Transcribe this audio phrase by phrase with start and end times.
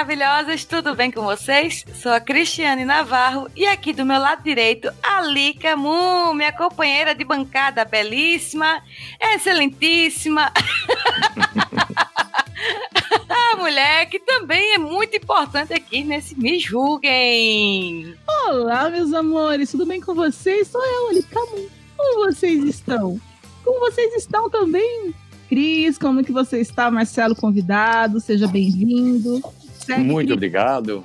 [0.00, 1.84] Maravilhosas, tudo bem com vocês?
[2.00, 7.14] Sou a Cristiane Navarro e aqui do meu lado direito, a Lica Mu, minha companheira
[7.14, 8.82] de bancada belíssima,
[9.20, 10.50] excelentíssima.
[13.28, 18.14] a mulher que também é muito importante aqui nesse Me Julguem.
[18.46, 20.68] Olá, meus amores, tudo bem com vocês?
[20.68, 21.68] Sou eu, Ali Camu.
[21.98, 23.20] Como vocês estão?
[23.62, 25.14] Como vocês estão também?
[25.50, 26.90] Cris, como que você está?
[26.90, 29.42] Marcelo convidado, seja bem-vindo.
[29.90, 31.04] Segue, Muito obrigado.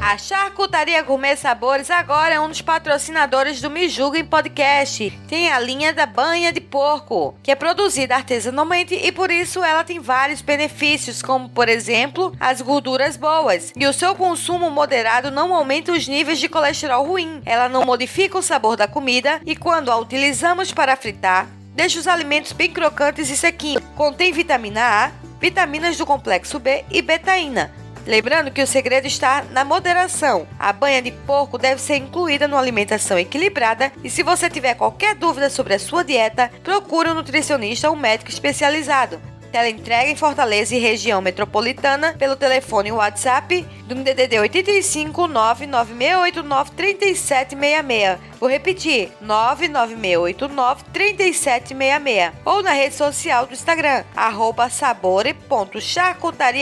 [0.00, 5.10] A Charcutaria Gourmet Sabores agora é um dos patrocinadores do Me Julguem Podcast.
[5.28, 9.82] Tem a linha da banha de porco, que é produzida artesanalmente e por isso ela
[9.82, 13.72] tem vários benefícios, como por exemplo, as gorduras boas.
[13.76, 17.42] E o seu consumo moderado não aumenta os níveis de colesterol ruim.
[17.44, 22.08] Ela não modifica o sabor da comida e quando a utilizamos para fritar, deixa os
[22.08, 23.82] alimentos bem crocantes e sequinhos.
[23.94, 27.70] Contém vitamina A, vitaminas do complexo B e betaína.
[28.06, 30.46] Lembrando que o segredo está na moderação.
[30.58, 35.14] A banha de porco deve ser incluída numa alimentação equilibrada e se você tiver qualquer
[35.14, 39.20] dúvida sobre a sua dieta, procure um nutricionista ou médico especializado.
[39.56, 48.18] Teleentrega em Fortaleza e região metropolitana pelo telefone WhatsApp do DDD 85 99689 3766.
[48.38, 52.32] Vou repetir: 99689 3766.
[52.44, 54.68] Ou na rede social do Instagram, arroba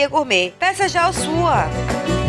[0.09, 0.53] gourmet.
[0.57, 2.24] Peça já a sua!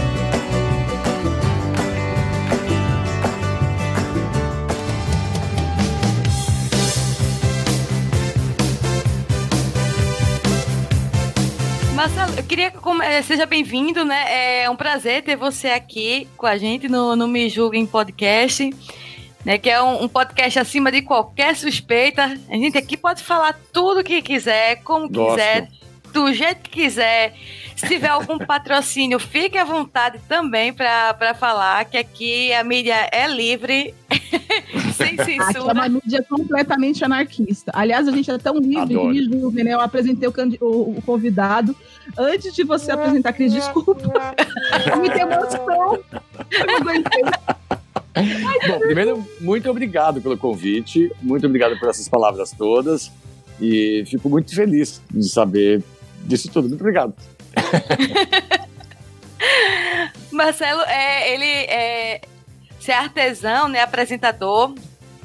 [11.96, 14.62] Marcelo, eu queria que eh, seja bem-vindo, né?
[14.62, 18.68] É um prazer ter você aqui com a gente no, no Me Julguem Podcast,
[19.42, 19.56] né?
[19.56, 22.38] Que é um, um podcast acima de qualquer suspeita.
[22.50, 25.70] A gente aqui pode falar tudo que quiser, como quiser,
[26.16, 27.34] do jeito que quiser.
[27.76, 33.26] Se tiver algum patrocínio, fique à vontade também para falar que aqui a mídia é
[33.28, 33.94] livre,
[34.96, 35.88] sem Aqui é uma censura.
[35.90, 37.70] mídia completamente anarquista.
[37.74, 39.74] Aliás, a gente é tão livre que me né?
[39.74, 40.32] Eu apresentei o,
[40.62, 41.76] o- o convidado
[42.16, 43.52] antes de você apresentar, Cris.
[43.52, 43.94] Desculpa.
[44.96, 45.98] Muita emoção.
[46.50, 47.22] Eu não aguentei.
[48.68, 53.12] Bom, primeiro, muito obrigado pelo convite, muito obrigado por essas palavras todas
[53.60, 55.82] e fico muito feliz de saber
[56.26, 56.68] disso tudo.
[56.68, 57.14] Muito obrigado.
[60.30, 62.20] Marcelo, é, ele é,
[62.86, 64.74] é artesão, né, apresentador,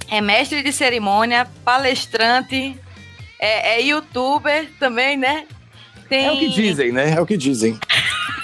[0.10, 2.78] é mestre de cerimônia, palestrante,
[3.40, 5.46] é, é youtuber também, né?
[6.08, 7.16] Tem, É o que dizem, né?
[7.16, 7.80] É o que dizem.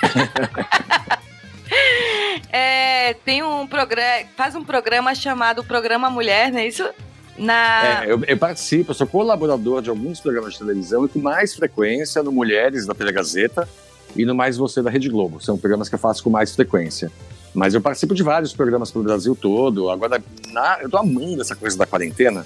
[2.50, 6.88] é, tem um programa, faz um programa chamado Programa Mulher, não é isso?
[7.38, 11.20] Na, É, eu, eu participo, eu sou colaborador de alguns programas de televisão e com
[11.20, 13.68] mais frequência no Mulheres da TV Gazeta
[14.16, 15.40] e no Mais Você da Rede Globo.
[15.44, 17.12] São programas que eu faço com mais frequência.
[17.54, 19.90] Mas eu participo de vários programas pelo Brasil todo.
[19.90, 22.46] Agora, na- eu tô amando essa coisa da quarentena,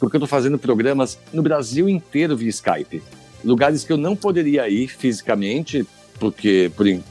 [0.00, 3.02] porque eu tô fazendo programas no Brasil inteiro via Skype.
[3.44, 5.86] Lugares que eu não poderia ir fisicamente,
[6.18, 7.02] porque por im-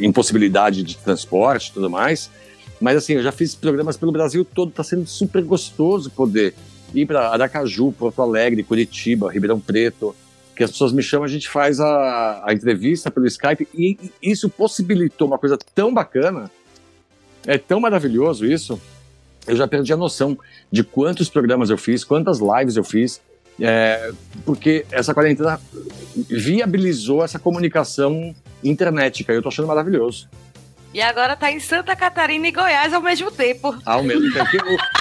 [0.00, 2.30] impossibilidade de transporte e tudo mais.
[2.80, 6.54] Mas assim, eu já fiz programas pelo Brasil todo, tá sendo super gostoso poder
[6.94, 10.14] ir para Aracaju, Porto Alegre, Curitiba, Ribeirão Preto,
[10.56, 14.30] que as pessoas me chamam, a gente faz a, a entrevista pelo Skype e e
[14.30, 16.50] isso possibilitou uma coisa tão bacana,
[17.46, 18.80] é tão maravilhoso isso,
[19.46, 20.38] eu já perdi a noção
[20.70, 23.20] de quantos programas eu fiz, quantas lives eu fiz,
[23.58, 24.12] é,
[24.44, 25.60] porque essa quarentena
[26.28, 30.28] viabilizou essa comunicação internética, e eu tô achando maravilhoso.
[30.92, 33.76] E agora tá em Santa Catarina e Goiás ao mesmo tempo.
[33.86, 34.50] Ao mesmo tempo.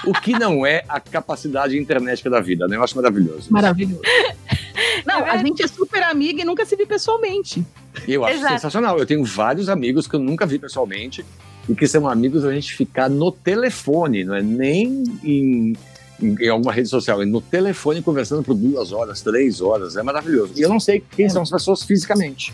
[0.06, 2.76] o, o que não é a capacidade internética da vida, né?
[2.76, 3.52] Eu acho maravilhoso.
[3.52, 4.02] Maravilhoso.
[5.06, 7.66] Não, a gente é super amiga e nunca se viu pessoalmente.
[8.08, 8.54] Eu acho Exato.
[8.54, 9.00] sensacional.
[9.00, 11.26] Eu tenho vários amigos que eu nunca vi pessoalmente
[11.68, 15.74] e que são amigos a gente ficar no telefone, não é nem em,
[16.22, 19.96] em, em alguma rede social, é no telefone conversando por duas horas, três horas.
[19.96, 20.54] É maravilhoso.
[20.56, 22.54] E eu não sei quem são as pessoas fisicamente.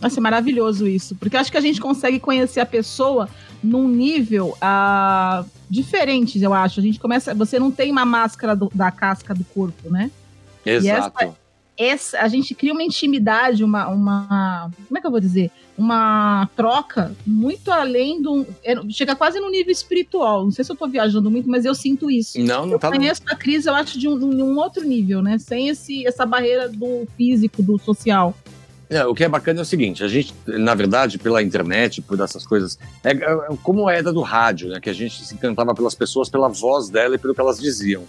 [0.00, 1.14] Nossa, é maravilhoso isso.
[1.16, 3.28] Porque eu acho que a gente consegue conhecer a pessoa
[3.62, 6.80] num nível ah, diferente, eu acho.
[6.80, 7.34] A gente começa.
[7.34, 10.10] Você não tem uma máscara do- da casca do corpo, né?
[10.64, 11.34] Exato.
[11.76, 14.70] Essa, a gente cria uma intimidade, uma, uma.
[14.86, 15.50] Como é que eu vou dizer?
[15.78, 18.46] Uma troca muito além do.
[18.62, 20.44] é, Chega quase no nível espiritual.
[20.44, 22.38] Não sei se eu tô viajando muito, mas eu sinto isso.
[22.40, 22.90] Não, não Eu tá.
[22.90, 25.38] conheço a crise, eu acho, de um, de um outro nível, né?
[25.38, 28.34] Sem esse, essa barreira do físico, do social.
[28.90, 32.18] É, o que é bacana é o seguinte, a gente, na verdade, pela internet, por
[32.20, 34.80] essas coisas, é, é como a era do rádio, né?
[34.80, 38.02] Que a gente se encantava pelas pessoas, pela voz dela e pelo que elas diziam.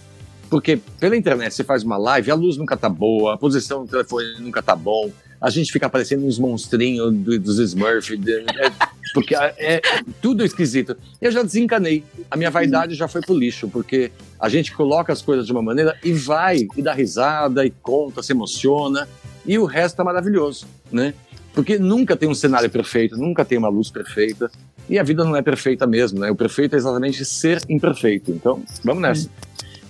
[0.50, 3.90] Porque pela internet você faz uma live, a luz nunca tá boa, a posição do
[3.90, 5.08] telefone nunca tá bom,
[5.40, 8.72] a gente fica aparecendo uns monstrinhos do- dos Smurfs, é,
[9.14, 9.80] porque é, é
[10.20, 10.96] tudo esquisito.
[11.20, 15.22] Eu já desencanei, a minha vaidade já foi pro lixo, porque a gente coloca as
[15.22, 19.08] coisas de uma maneira e vai, e dá risada, e conta, se emociona,
[19.46, 21.14] e o resto é maravilhoso, né?
[21.54, 24.50] Porque nunca tem um cenário perfeito, nunca tem uma luz perfeita,
[24.88, 26.30] e a vida não é perfeita mesmo, né?
[26.30, 28.30] O perfeito é exatamente ser imperfeito.
[28.30, 29.30] Então, vamos nessa.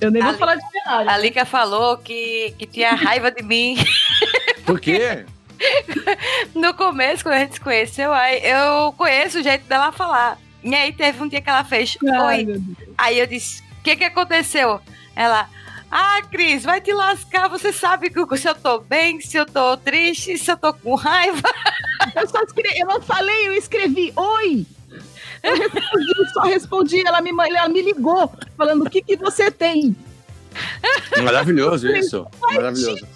[0.00, 1.10] Eu nem vou Ali- falar de cenário.
[1.10, 3.76] A Lica falou que, que tinha raiva de mim
[4.66, 5.24] Por quê?
[6.54, 8.12] no começo, quando a gente se conheceu.
[8.12, 10.38] Aí eu conheço o jeito dela falar.
[10.64, 12.60] E aí teve um dia que ela fez Ai, oi.
[12.98, 14.80] Aí eu disse: O que que aconteceu?
[15.14, 15.48] Ela.
[15.94, 17.48] Ah, Cris, vai te lascar.
[17.48, 20.94] Você sabe que se eu tô bem, se eu tô triste, se eu tô com
[20.94, 21.42] raiva.
[22.16, 24.66] Eu só escrevi, eu não falei, eu escrevi oi.
[25.40, 29.96] Eu respondi, só respondi, ela me, ela me ligou, falando o que, que você tem.
[31.22, 32.26] Maravilhoso isso.
[32.40, 33.06] Maravilhoso.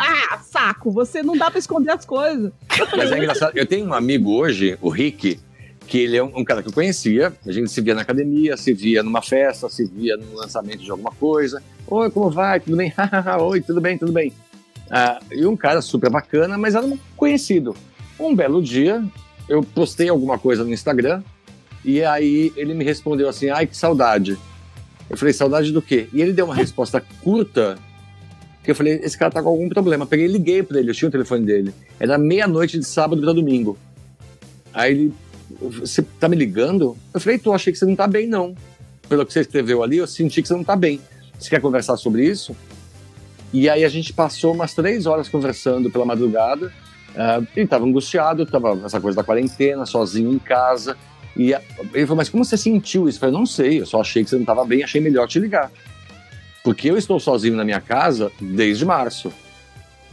[0.00, 2.50] Ah, saco, você não dá pra esconder as coisas.
[2.96, 3.52] Mas é engraçado.
[3.54, 5.38] Eu tenho um amigo hoje, o Rick,
[5.86, 7.32] que ele é um, um cara que eu conhecia.
[7.46, 10.90] A gente se via na academia, se via numa festa, se via no lançamento de
[10.90, 11.62] alguma coisa.
[11.86, 12.60] Oi, como vai?
[12.60, 12.92] Tudo bem?
[13.40, 14.32] Oi, tudo bem, tudo bem.
[14.90, 17.76] Ah, e um cara super bacana, mas era um conhecido.
[18.18, 19.04] Um belo dia,
[19.48, 21.22] eu postei alguma coisa no Instagram
[21.84, 24.36] e aí ele me respondeu assim: ai, que saudade.
[25.08, 26.08] Eu falei: saudade do quê?
[26.12, 27.78] E ele deu uma resposta curta.
[28.64, 30.04] Que eu falei, esse cara tá com algum problema.
[30.04, 31.72] Peguei liguei pra ele, eu tinha o telefone dele.
[32.00, 33.78] Era meia-noite de sábado pra domingo.
[34.74, 35.14] Aí ele,
[35.60, 36.96] você tá me ligando?
[37.12, 38.54] Eu falei, tô, achei que você não tá bem, não.
[39.08, 41.00] Pelo que você escreveu ali, eu senti que você não tá bem.
[41.38, 42.56] Você quer conversar sobre isso?
[43.52, 46.72] E aí a gente passou umas três horas conversando pela madrugada.
[47.16, 50.96] Ah, ele tava angustiado, tava essa coisa da quarentena, sozinho em casa.
[51.36, 51.62] E a-
[51.94, 53.16] ele falou, mas como você sentiu isso?
[53.18, 55.38] Eu falei, não sei, eu só achei que você não tava bem, achei melhor te
[55.38, 55.70] ligar.
[56.64, 59.32] Porque eu estou sozinho na minha casa desde março.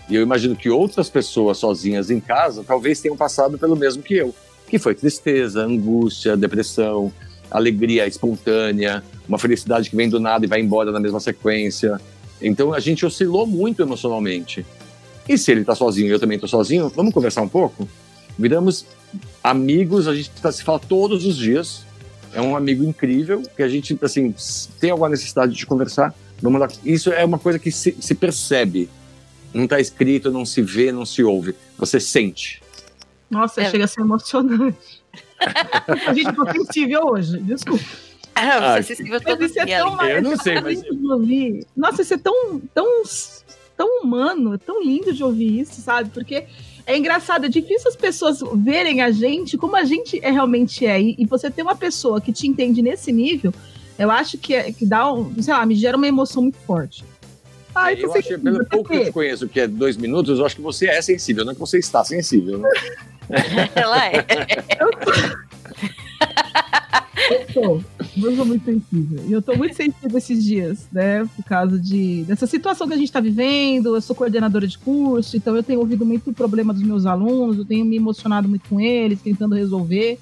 [0.10, 4.14] E eu imagino que outras pessoas sozinhas em casa talvez tenham passado pelo mesmo que
[4.14, 4.36] eu.
[4.74, 7.14] Que foi tristeza, angústia, depressão,
[7.52, 12.02] alegria espontânea, uma felicidade que vem do nada e vai embora na mesma sequência.
[12.42, 14.66] Então a gente oscilou muito emocionalmente.
[15.30, 17.88] E se ele tá sozinho e eu também tô sozinho, vamos conversar um pouco?
[18.36, 18.84] Viramos
[19.44, 21.86] amigos, a gente tá, se fala todos os dias.
[22.34, 24.34] É um amigo incrível, que a gente, assim,
[24.80, 26.68] tem alguma necessidade de conversar, vamos lá.
[26.84, 28.90] Isso é uma coisa que se, se percebe.
[29.54, 31.54] Não tá escrito, não se vê, não se ouve.
[31.78, 32.63] Você sente.
[33.34, 33.70] Nossa, É.
[33.70, 35.04] chega a ser emocionante.
[36.08, 37.84] a gente tô sensível hoje, desculpa.
[38.36, 40.10] Ah, Ah, você se Mas todo isso é dia, tão Lica.
[40.10, 41.68] Eu não sei, é mas- de ouvir.
[41.76, 43.04] Nossa, isso é tão, tão,
[43.78, 46.10] tão humano, é tão lindo de ouvir isso, sabe?
[46.10, 46.46] Porque
[46.86, 51.00] é engraçado, é difícil as pessoas verem a gente como a gente é, realmente é.
[51.00, 53.54] E, e você ter uma pessoa que te entende nesse nível,
[54.00, 57.04] eu acho que, é, que dá, um, sei lá, me gera uma emoção muito forte.
[57.76, 60.56] Ai, eu acho, pelo pouco que eu te conheço, que é dois minutos, eu acho
[60.56, 62.60] que você é sensível, não é que você está sensível.
[62.60, 62.70] Né?
[63.76, 64.26] Ela é.
[64.80, 64.92] Eu
[67.54, 67.82] tô.
[68.18, 69.24] Eu sou muito sensível.
[69.28, 71.26] E eu tô muito sensível esses dias, né?
[71.36, 73.96] Por causa de, dessa situação que a gente tá vivendo.
[73.96, 77.58] Eu sou coordenadora de curso, então eu tenho ouvido muito o problema dos meus alunos,
[77.58, 80.20] eu tenho me emocionado muito com eles, tentando resolver.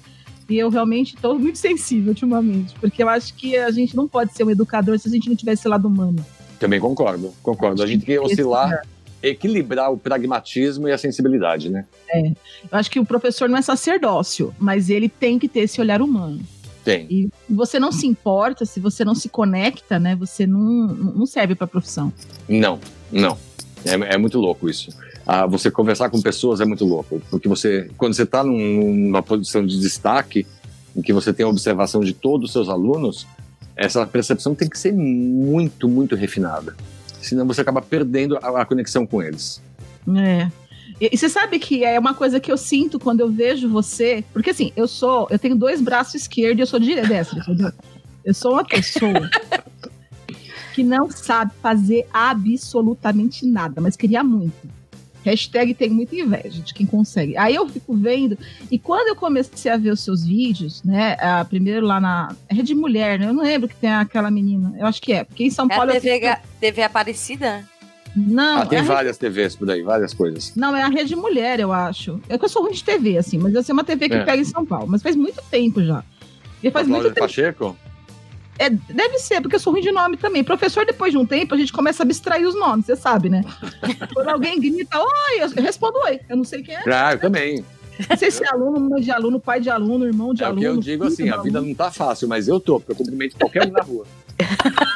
[0.48, 4.34] E eu realmente tô muito sensível ultimamente, porque eu acho que a gente não pode
[4.34, 6.24] ser um educador se a gente não tiver esse lado humano.
[6.58, 7.82] Também concordo, concordo.
[7.82, 8.82] A gente tem que oscilar,
[9.22, 11.84] equilibrar o pragmatismo e a sensibilidade, né?
[12.14, 12.34] Eu
[12.72, 16.40] acho que o professor não é sacerdócio, mas ele tem que ter esse olhar humano.
[16.84, 17.06] Tem.
[17.08, 21.54] E você não se importa, se você não se conecta, né, você não, não serve
[21.54, 22.12] para a profissão.
[22.48, 23.38] Não, não.
[23.84, 24.90] É, é muito louco isso.
[25.24, 29.64] Ah, você conversar com pessoas é muito louco, porque você, quando você está numa posição
[29.64, 30.44] de destaque,
[30.96, 33.26] em que você tem a observação de todos os seus alunos,
[33.76, 36.74] essa percepção tem que ser muito, muito refinada.
[37.22, 39.62] Senão você acaba perdendo a, a conexão com eles.
[40.16, 40.50] É.
[41.00, 44.24] E, você sabe que é uma coisa que eu sinto quando eu vejo você.
[44.32, 45.26] Porque assim, eu sou.
[45.30, 47.72] Eu tenho dois braços esquerdos e eu sou direita, entendeu?
[48.24, 49.28] Eu sou uma pessoa
[50.74, 54.81] que não sabe fazer absolutamente nada, mas queria muito.
[55.24, 57.36] Hashtag tem muita inveja de quem consegue.
[57.36, 58.36] Aí eu fico vendo,
[58.70, 61.16] e quando eu comecei a ver os seus vídeos, né?
[61.20, 63.28] A, primeiro lá na é Rede Mulher, né?
[63.28, 64.74] Eu não lembro que tem aquela menina.
[64.78, 65.90] Eu acho que é, porque em São É Paulo.
[65.92, 67.64] a eu TV, fico- TV Aparecida?
[68.14, 70.54] Não, ah, tem é a Rede- várias TVs por aí, várias coisas.
[70.54, 72.20] não, é a Rede Mulher, eu acho.
[72.28, 74.24] É que eu sou ruim de TV, assim, mas eu sei uma TV que É.
[74.24, 76.04] pega em São Paulo, mas faz muito tempo já.
[76.62, 77.26] E faz a muito Cláudia tempo.
[77.26, 77.76] Pacheco?
[78.58, 80.44] É, deve ser, porque eu sou ruim de nome também.
[80.44, 83.42] Professor, depois de um tempo, a gente começa a abstrair os nomes, você sabe, né?
[84.14, 86.20] Quando alguém grita, oi, eu respondo oi.
[86.28, 86.82] Eu não sei quem é.
[86.86, 87.64] Ah, eu também.
[88.08, 90.48] Não sei se é aluno, mãe de aluno, pai de aluno, irmão de É o
[90.48, 90.60] aluno.
[90.62, 93.36] que eu digo assim, a vida não tá fácil, mas eu tô, porque eu cumprimento
[93.36, 94.06] qualquer um na rua.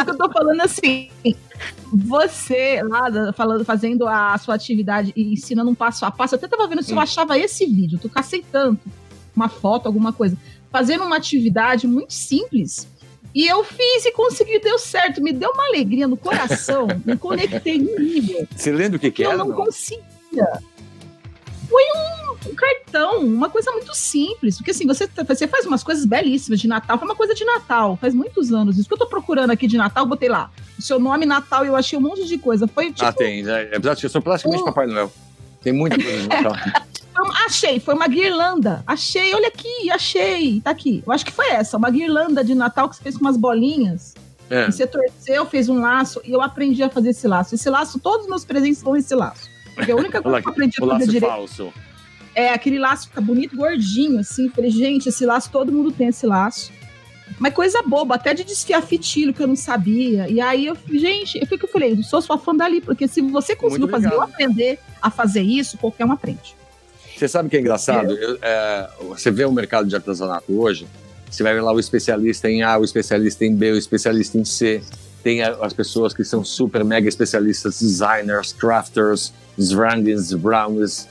[0.00, 1.10] O que eu tô falando assim,
[1.92, 6.48] você lá falando, fazendo a sua atividade e ensinando um passo a passo, eu até
[6.48, 7.00] tava vendo se eu Hum.
[7.00, 8.80] achava esse vídeo, eu tô cacei tanto,
[9.36, 10.36] uma foto, alguma coisa,
[10.72, 12.88] fazendo uma atividade muito simples.
[13.34, 17.78] E eu fiz e consegui, deu certo, me deu uma alegria no coração, me conectei
[17.78, 19.38] no nível Você lembra o que, que que eu era?
[19.38, 19.56] não não?
[19.56, 20.02] conseguia.
[21.68, 24.58] Foi um, um cartão, uma coisa muito simples.
[24.58, 26.98] Porque assim, você, você faz umas coisas belíssimas de Natal.
[26.98, 28.76] Foi uma coisa de Natal, faz muitos anos.
[28.76, 30.50] Isso que eu tô procurando aqui de Natal, botei lá.
[30.78, 32.68] O seu nome Natal eu achei um monte de coisa.
[32.68, 33.06] Foi tipo.
[33.06, 33.48] Ah, tem.
[33.48, 34.62] É, é, eu sou praticamente.
[34.64, 35.10] Papai Noel.
[35.62, 36.52] Tem muita coisa de Natal.
[37.20, 38.82] uma- achei, foi uma guirlanda.
[38.86, 40.60] Achei, olha aqui, achei.
[40.60, 41.02] Tá aqui.
[41.06, 44.14] Eu acho que foi essa, uma guirlanda de Natal que você fez com umas bolinhas.
[44.48, 44.68] É.
[44.68, 47.54] E você torceu, fez um laço, e eu aprendi a fazer esse laço.
[47.54, 49.48] Esse laço, todos os meus presentes vão nesse laço.
[49.74, 51.72] Porque a única coisa que eu aprendi a fazer direito falso.
[52.34, 54.48] É, aquele laço fica bonito, gordinho, assim.
[54.50, 56.72] Falei, gente, esse laço, todo mundo tem esse laço.
[57.38, 60.28] Mas coisa boba, até de desfiar fitilho que eu não sabia.
[60.28, 63.20] E aí eu gente, eu fico, eu falei, eu sou sua fã dali, porque se
[63.22, 66.54] você conseguiu fazer eu aprender a fazer isso, qualquer um aprende.
[67.22, 68.14] Você sabe o que é engraçado?
[68.16, 70.88] Eu- é, você vê o mercado de artesanato hoje,
[71.30, 74.44] você vai ver lá o especialista em A, o especialista em B, o especialista em
[74.44, 74.82] C.
[75.22, 81.06] Tem a- as pessoas que são super mega especialistas, designers, crafters, Svrangins, Browns.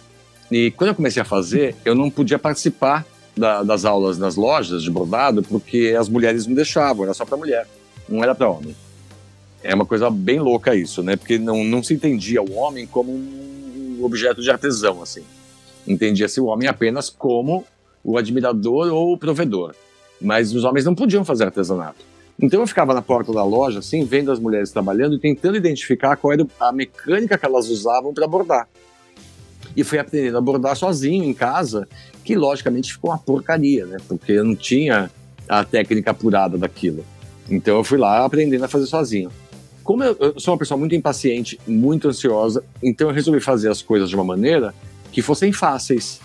[0.52, 3.06] E quando eu comecei a fazer, eu não podia participar
[3.38, 7.38] da- das aulas nas lojas de bordado porque as mulheres não deixavam, era só para
[7.38, 7.66] mulher,
[8.10, 8.76] não era para homem.
[9.64, 11.16] É uma coisa bem louca isso, né?
[11.16, 15.24] Porque não, não se entendia o homem como um objeto de artesão, assim
[15.88, 17.66] entendia-se o homem apenas como
[18.04, 19.74] o admirador ou o provedor.
[20.20, 22.06] Mas os homens não podiam fazer artesanato.
[22.40, 26.16] Então eu ficava na porta da loja, assim, vendo as mulheres trabalhando e tentando identificar
[26.16, 28.68] qual era a mecânica que elas usavam para bordar.
[29.76, 31.88] E fui aprendendo a bordar sozinho em casa,
[32.24, 33.98] que logicamente ficou uma porcaria, né?
[34.08, 35.10] Porque eu não tinha
[35.48, 37.06] a técnica apurada daquilo.
[37.50, 39.32] Então eu fui lá aprendendo a fazer sozinho.
[39.84, 43.82] Como eu, eu sou uma pessoa muito impaciente, muito ansiosa, então eu resolvi fazer as
[43.82, 44.74] coisas de uma maneira
[45.12, 46.20] que fossem fáceis,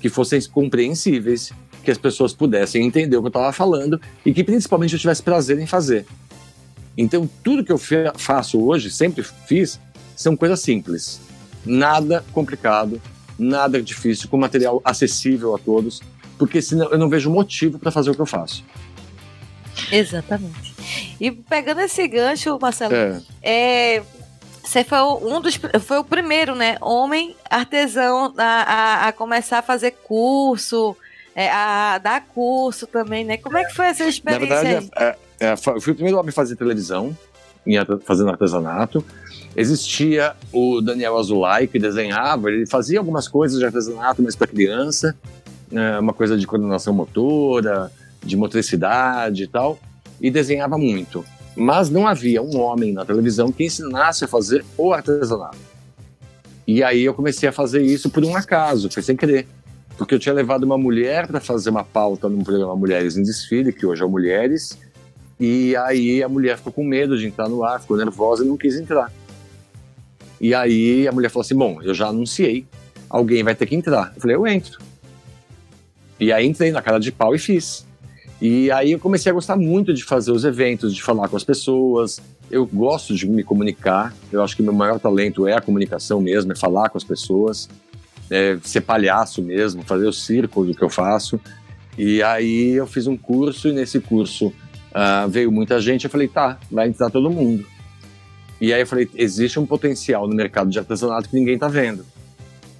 [0.00, 1.52] que fossem compreensíveis,
[1.84, 5.22] que as pessoas pudessem entender o que eu estava falando e que principalmente eu tivesse
[5.22, 6.06] prazer em fazer.
[6.96, 7.80] Então, tudo que eu
[8.16, 9.80] faço hoje, sempre fiz,
[10.16, 11.20] são coisas simples.
[11.64, 13.00] Nada complicado,
[13.38, 16.02] nada difícil, com material acessível a todos,
[16.38, 18.64] porque senão eu não vejo motivo para fazer o que eu faço.
[19.90, 20.74] Exatamente.
[21.20, 24.02] E pegando esse gancho, Marcelo, É, é,
[24.70, 29.62] você foi um dos foi o primeiro, né, homem artesão a, a, a começar a
[29.62, 30.96] fazer curso,
[31.34, 33.36] é, a dar curso também, né?
[33.36, 35.08] Como é que foi essa Na experiência verdade, aí?
[35.08, 37.16] é- é, eu fui o primeiro homem a fazer televisão,
[38.04, 39.04] fazendo artesanato.
[39.56, 45.16] Existia o Daniel Azulay, que desenhava, ele fazia algumas coisas de artesanato, mas para criança,
[45.68, 47.90] né, uma coisa de coordenação motora,
[48.22, 49.80] de motricidade e tal,
[50.20, 51.24] e desenhava muito.
[51.56, 55.58] Mas não havia um homem na televisão que ensinasse a fazer o artesanato.
[56.66, 59.46] E aí eu comecei a fazer isso por um acaso, foi sem querer.
[59.98, 63.72] Porque eu tinha levado uma mulher para fazer uma pauta num programa Mulheres em Desfile,
[63.72, 64.78] que hoje é Mulheres,
[65.40, 68.58] e aí a mulher ficou com medo de entrar no ar, ficou nervosa e não
[68.58, 69.10] quis entrar.
[70.38, 72.66] E aí a mulher falou assim: Bom, eu já anunciei,
[73.08, 74.12] alguém vai ter que entrar.
[74.14, 74.78] Eu falei: Eu entro.
[76.18, 77.86] E aí entrei na cara de pau e fiz.
[78.40, 81.44] E aí eu comecei a gostar muito de fazer os eventos, de falar com as
[81.44, 82.20] pessoas.
[82.50, 84.14] Eu gosto de me comunicar.
[84.32, 87.68] Eu acho que meu maior talento é a comunicação mesmo, é falar com as pessoas,
[88.30, 91.38] é ser palhaço mesmo, fazer o circo do que eu faço.
[91.98, 94.52] E aí eu fiz um curso e nesse curso
[94.94, 96.04] ah, veio muita gente.
[96.04, 97.66] Eu falei, tá, vai entrar todo mundo.
[98.58, 102.06] E aí eu falei, existe um potencial no mercado de artesanato que ninguém tá vendo.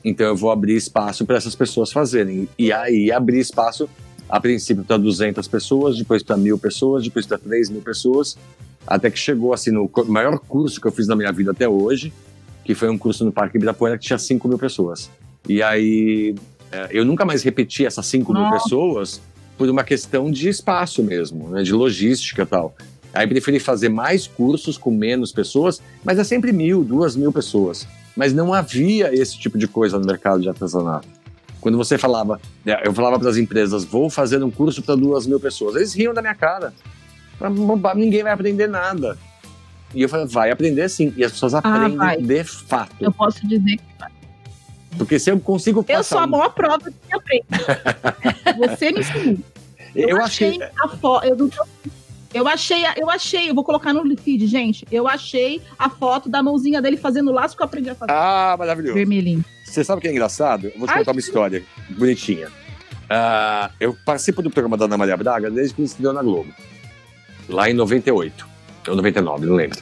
[0.02, 2.49] Então eu vou abrir espaço para essas pessoas fazerem.
[2.59, 3.88] E aí abrir espaço
[4.31, 8.39] a princípio para 200 pessoas, depois para mil pessoas, depois para 3 mil pessoas,
[8.87, 12.13] até que chegou assim no maior curso que eu fiz na minha vida até hoje,
[12.65, 15.11] que foi um curso no Parque Ibirapuera que tinha 5 mil pessoas.
[15.49, 16.35] E aí
[16.71, 19.21] é, eu nunca mais repeti essas 5 mil pessoas
[19.59, 22.75] por uma questão de espaço mesmo, né, de logística e tal.
[23.13, 27.87] Aí preferi fazer mais cursos com menos pessoas, mas é sempre mil, duas mil pessoas.
[28.17, 31.09] Mas não havia esse tipo de coisa no mercado de artesanato.
[31.61, 35.26] Quando você falava, é, eu falava para as empresas, vou fazer um curso para duas
[35.26, 36.73] mil pessoas, eles riam da minha cara.
[37.38, 39.19] Falavam, "Boba- Ninguém vai aprender nada.
[39.95, 41.12] E eu falei, vai aprender sim.
[41.17, 42.17] E as pessoas aprendem vai.
[42.17, 42.95] de fato.
[43.00, 43.83] Eu posso dizer que
[44.97, 47.47] Porque se eu consigo eu passar sou a maior prova de que aprende.
[48.59, 49.38] Você me ensinou.
[49.95, 50.62] Eu, eu achei achei.
[50.81, 51.26] a foto.
[51.26, 51.50] Eu, não-
[52.33, 54.87] eu achei, eu achei, eu vou colocar no feed, gente.
[54.91, 58.13] Eu achei a foto da mãozinha dele fazendo o laço que eu aprendi a fazer.
[58.13, 58.95] Ah, maravilhoso.
[58.95, 59.45] Vermelhinho.
[59.65, 60.67] Você sabe o que é engraçado?
[60.67, 62.49] Eu vou te Ai, contar uma história bonitinha.
[63.09, 66.53] Ah, eu participo do programa da Ana Maria Braga desde que estreou na Globo.
[67.49, 68.47] Lá em 98.
[68.89, 69.79] Ou 99, não lembro.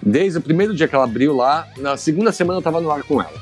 [0.00, 3.02] Desde o primeiro dia que ela abriu lá, na segunda semana eu estava no ar
[3.02, 3.40] com ela.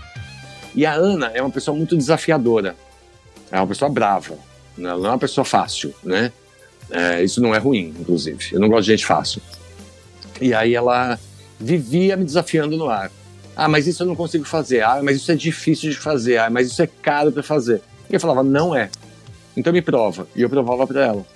[0.75, 2.75] E a Ana é uma pessoa muito desafiadora.
[3.50, 4.35] É uma pessoa brava.
[4.76, 4.88] né?
[4.90, 6.33] Ela não é uma pessoa fácil, né?
[6.90, 8.50] É, isso não é ruim, inclusive.
[8.52, 9.42] Eu não gosto de gente fácil.
[10.40, 11.18] E aí ela
[11.59, 13.11] vivia me desafiando no ar.
[13.57, 14.83] Ah, mas isso eu não consigo fazer.
[14.83, 16.38] Ah, mas isso é difícil de fazer.
[16.38, 17.83] Ah, mas isso é caro para fazer.
[18.09, 18.88] E eu falava, não é.
[19.57, 20.28] Então me prova.
[20.35, 21.26] E eu provava para ela.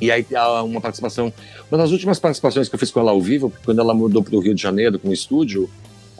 [0.00, 0.24] E aí
[0.64, 1.32] uma participação,
[1.70, 4.36] uma das últimas participações que eu fiz com ela ao vivo, quando ela mudou para
[4.36, 5.68] o Rio de Janeiro com o estúdio,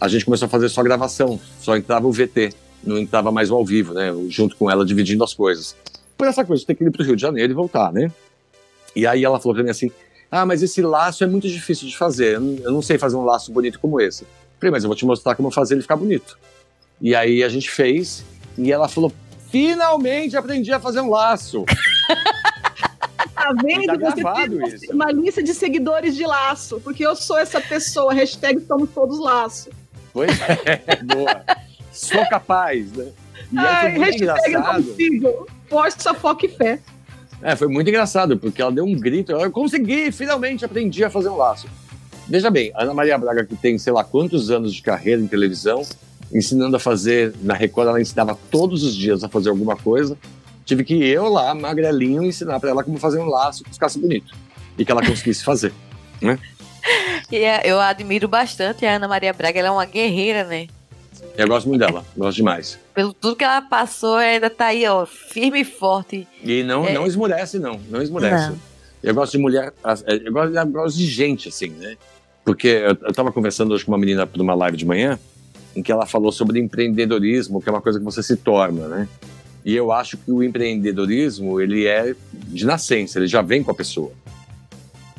[0.00, 2.50] a gente começou a fazer só gravação, só entrava o VT,
[2.84, 4.12] não entrava mais o ao vivo, né?
[4.28, 5.76] Junto com ela dividindo as coisas.
[6.18, 8.10] Por essa coisa ter que ir para o Rio de Janeiro e voltar, né?
[8.94, 9.90] E aí ela falou para mim assim:
[10.28, 12.34] Ah, mas esse laço é muito difícil de fazer.
[12.34, 14.26] Eu não, sei fazer um laço bonito como esse.
[14.58, 16.36] Falei, mas eu vou te mostrar como fazer ele ficar bonito.
[17.00, 18.24] E aí a gente fez,
[18.58, 19.12] e ela falou:
[19.48, 21.64] Finalmente aprendi a fazer um laço.
[23.34, 23.86] Tá vendo?
[23.86, 24.92] Tá Você tem isso.
[24.92, 28.12] uma lista de seguidores de laço, porque eu sou essa pessoa.
[28.12, 29.70] Hashtag somos todos laço.
[30.12, 31.44] Pois é, boa.
[31.92, 33.12] Sou capaz, né?
[33.52, 35.46] E aí foi Ai, muito eu engraçado.
[35.68, 36.78] Força, foco e fé.
[37.42, 39.32] É, foi muito engraçado, porque ela deu um grito.
[39.32, 41.66] Eu consegui, finalmente aprendi a fazer um laço.
[42.26, 45.26] Veja bem, a Ana Maria Braga, que tem sei lá quantos anos de carreira em
[45.26, 45.82] televisão,
[46.32, 50.16] ensinando a fazer, na Record ela ensinava todos os dias a fazer alguma coisa.
[50.64, 54.34] Tive que eu lá, magrelinho, ensinar pra ela como fazer um laço que ficasse bonito.
[54.76, 55.72] E que ela conseguisse fazer.
[57.30, 60.68] E é- eu admiro bastante a Ana Maria Braga, ela é uma guerreira, né?
[61.36, 62.78] Eu gosto muito dela, gosto demais.
[62.98, 66.26] Pelo tudo que ela passou, ainda tá aí, ó, firme e forte.
[66.42, 66.92] E não, É.
[66.92, 67.78] não esmurece, não.
[67.88, 68.48] Não esmurece.
[68.50, 68.58] Não.
[69.00, 69.72] Eu gosto de mulher.
[70.24, 71.96] Eu gosto, eu gosto de gente, assim, né?
[72.44, 75.16] Porque eu, eu tava conversando hoje com uma menina por uma live de manhã,
[75.76, 79.08] em que ela falou sobre empreendedorismo, que é uma coisa que você se torna, né?
[79.64, 83.74] E eu acho que o empreendedorismo, ele é de nascença, ele já vem com a
[83.74, 84.10] pessoa.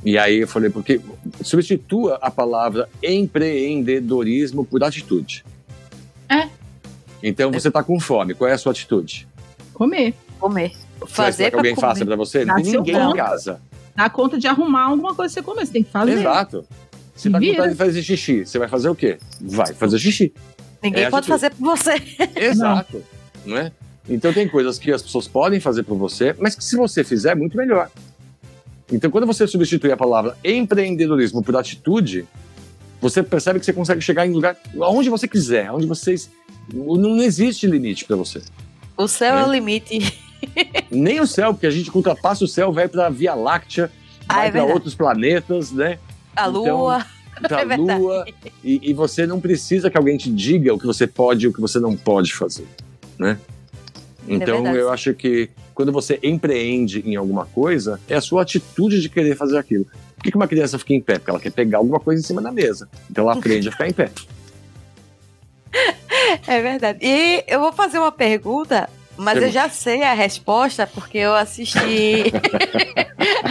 [0.04, 1.00] E aí eu falei, porque
[1.42, 5.46] substitua a palavra empreendedorismo por atitude.
[6.28, 6.59] É.
[7.22, 9.28] Então você tá com fome, qual é a sua atitude?
[9.74, 10.14] Comer.
[10.40, 10.72] Comer.
[11.00, 11.88] Você Fazer que pra alguém comer.
[11.88, 12.46] faça pra você?
[12.46, 13.62] Não Dá tem ninguém em casa.
[13.96, 15.66] Dá conta de arrumar alguma coisa pra você comer.
[15.66, 16.12] Você tem que fazer.
[16.12, 16.66] Exato.
[17.16, 19.18] Você Se tá com vontade de fazer xixi, você vai fazer o quê?
[19.42, 20.34] Vai fazer xixi.
[20.82, 21.40] Ninguém É, pode atitude.
[21.40, 22.02] fazer por você.
[22.40, 23.04] Exato.
[23.46, 23.72] Não é?
[24.08, 27.32] Então tem coisas que as pessoas podem fazer por você, mas que se você fizer,
[27.32, 27.90] é muito melhor.
[28.92, 32.26] Então quando você substitui a palavra empreendedorismo por atitude,
[33.02, 36.30] você percebe que você consegue chegar em lugar aonde você quiser, aonde vocês
[36.74, 38.42] não existe limite para você.
[38.98, 39.46] O céu é, É.
[39.46, 40.20] o limite.
[40.92, 43.92] Nem o céu, porque a gente ultrapassa o céu, vai para a Via Láctea,
[44.28, 45.98] Ah, vai é para outros planetas, né?
[46.36, 47.06] A Então, lua.
[47.48, 48.26] pra É lua
[48.64, 51.54] e, e você não precisa que alguém te diga o que você pode e o
[51.54, 52.68] que você não pode fazer,
[53.18, 53.38] né?
[54.28, 59.02] Então É eu acho que quando você empreende em alguma coisa, é a sua atitude
[59.02, 59.86] de querer fazer aquilo.
[60.20, 61.18] Por que uma criança fica em pé?
[61.18, 62.90] Porque ela quer pegar alguma coisa em cima da mesa.
[63.10, 64.12] Então ela aprende a ficar em pé.
[66.46, 67.00] É verdade.
[67.02, 72.32] E eu vou fazer uma pergunta, mas eu já sei a resposta, porque eu assisti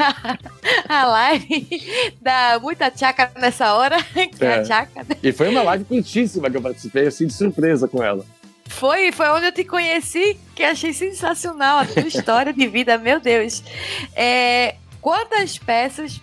[0.88, 3.96] a live da Muita Tchaca nessa hora.
[4.36, 4.48] Que é.
[4.48, 4.54] É.
[4.54, 5.06] a Tchaca.
[5.22, 8.24] E foi uma live curtíssima que eu participei, assim, de surpresa com ela.
[8.66, 13.18] Foi, foi onde eu te conheci, que achei sensacional a tua história de vida, meu
[13.18, 13.62] Deus.
[14.14, 16.20] É, quantas peças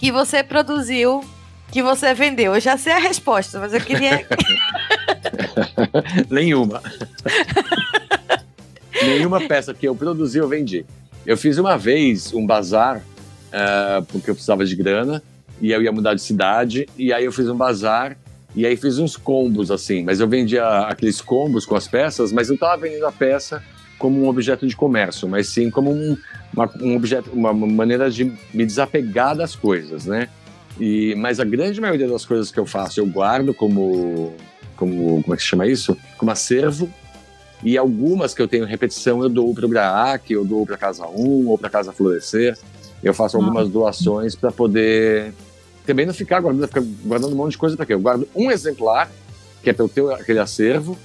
[0.00, 1.22] que você produziu
[1.70, 2.54] que você vendeu?
[2.54, 4.26] Eu já sei a resposta, mas eu queria.
[6.30, 6.82] Nenhuma.
[9.02, 10.86] Nenhuma peça que eu produzi eu vendi.
[11.26, 13.02] Eu fiz uma vez um bazar,
[13.52, 15.22] eh, porque eu precisava de grana,
[15.60, 18.16] e eu ia mudar de cidade, e aí eu fiz um bazar,
[18.56, 22.48] e aí fiz uns combos assim, mas eu vendia aqueles combos com as peças, mas
[22.48, 23.62] eu tava vendendo a peça
[23.98, 26.16] como um objeto de comércio, mas sim como um,
[26.52, 30.28] uma, um objeto, uma maneira de me desapegar das coisas, né?
[30.78, 34.34] E, mas a grande maioria das coisas que eu faço eu guardo como,
[34.76, 35.96] como como é que se chama isso?
[36.16, 36.88] Como acervo.
[37.62, 41.06] E algumas que eu tenho repetição eu dou para o GRAAC, eu dou para Casa
[41.06, 42.56] 1 ou para Casa Florescer.
[43.02, 45.34] Eu faço algumas doações para poder
[45.86, 47.94] também não ficar guardando, ficar guardando um monte de coisa para quê?
[47.94, 49.10] Eu guardo um exemplar,
[49.62, 50.96] que é para eu ter aquele acervo,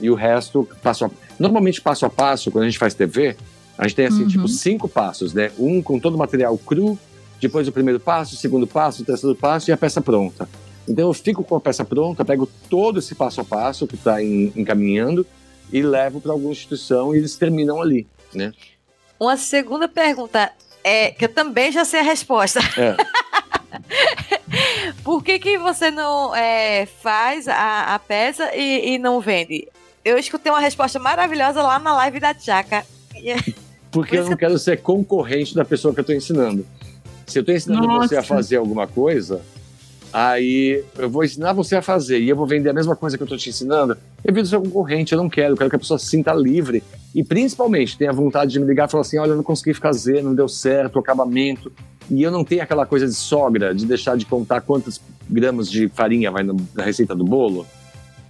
[0.00, 1.10] e o resto passo a...
[1.38, 3.36] Normalmente, passo a passo, quando a gente faz TV,
[3.78, 4.28] a gente tem assim, Uhum.
[4.28, 5.50] tipo, cinco passos, né?
[5.58, 6.98] Um com todo o material cru,
[7.40, 10.48] depois o primeiro passo, o segundo passo, o terceiro passo e a peça pronta.
[10.88, 14.22] Então eu fico com a peça pronta, pego todo esse passo a passo que está
[14.22, 15.26] encaminhando
[15.72, 18.52] e levo para alguma instituição e eles terminam ali, né?
[19.18, 20.50] Uma segunda pergunta,
[20.84, 22.60] é, que eu também já sei a resposta.
[22.76, 22.96] É.
[25.02, 29.68] Por que, que você não é, faz a, a peça e, e não vende?
[30.04, 32.84] Eu escutei uma resposta maravilhosa lá na live da Tchaka.
[33.90, 36.64] Porque eu não quero ser concorrente da pessoa que eu estou ensinando.
[37.26, 38.34] Se eu estou ensinando você a Nossa.
[38.34, 39.40] fazer alguma coisa,
[40.12, 43.22] aí eu vou ensinar você a fazer e eu vou vender a mesma coisa que
[43.22, 45.78] eu estou te ensinando, eu viro seu concorrente, eu não quero, eu quero que a
[45.78, 46.82] pessoa se sinta livre
[47.14, 50.22] e principalmente tenha vontade de me ligar e falar assim, olha, eu não consegui fazer,
[50.22, 51.72] não deu certo, o acabamento,
[52.10, 55.88] e eu não tenho aquela coisa de sogra, de deixar de contar quantos gramas de
[55.88, 57.66] farinha vai na receita do bolo,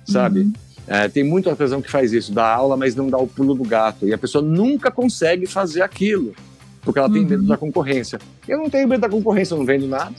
[0.06, 0.52] sabe?
[0.86, 3.64] É, tem muito artesão que faz isso, dá aula, mas não dá o pulo do
[3.64, 4.06] gato.
[4.06, 6.34] E a pessoa nunca consegue fazer aquilo,
[6.82, 7.28] porque ela tem Uhum.
[7.28, 8.18] medo da concorrência.
[8.48, 10.12] Eu não tenho medo da concorrência, eu não vendo nada.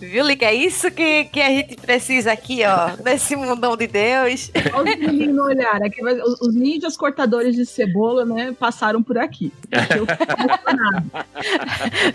[0.00, 0.46] Viu, Lica?
[0.46, 4.50] É isso que, que a gente precisa aqui, ó, nesse mundão de Deus.
[4.72, 5.82] Olha os meninos no olhar.
[5.82, 9.52] Aqui os, os ninjas cortadores de cebola, né, passaram por aqui.
[9.70, 11.26] Eu fico emocionada.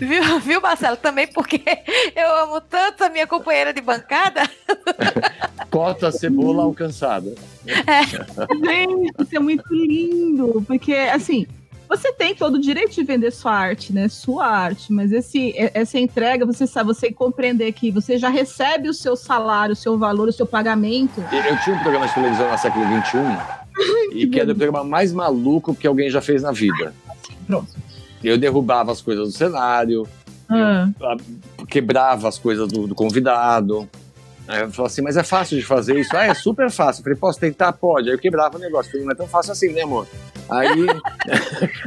[0.00, 0.96] Viu, viu, Marcelo?
[0.96, 1.62] Também porque
[2.14, 4.42] eu amo tanto a minha companheira de bancada.
[5.70, 7.34] Cota cebola alcançada.
[8.64, 10.62] Gente, isso é muito lindo.
[10.66, 11.46] Porque, assim,
[11.90, 14.08] você tem todo o direito de vender sua arte, né?
[14.08, 18.94] Sua arte, mas esse, essa entrega, você sabe, você compreender que você já recebe o
[18.94, 21.20] seu salário, o seu valor, o seu pagamento.
[21.32, 23.18] Eu eu tinha um programa de televisão no século XXI,
[24.14, 26.94] e que era o programa mais maluco que alguém já fez na vida.
[27.44, 27.74] Pronto.
[28.22, 30.06] Eu derrubava as coisas do cenário,
[30.48, 31.16] Ah,
[31.68, 33.88] quebrava as coisas do, do convidado.
[34.50, 36.16] Aí eu falava assim, mas é fácil de fazer isso?
[36.16, 37.00] Ah, é super fácil.
[37.00, 37.72] Eu falei, posso tentar?
[37.72, 38.08] Pode.
[38.08, 38.88] Aí eu quebrava o negócio.
[38.88, 40.08] Eu falei, não é tão fácil assim, né, amor?
[40.48, 40.86] Aí,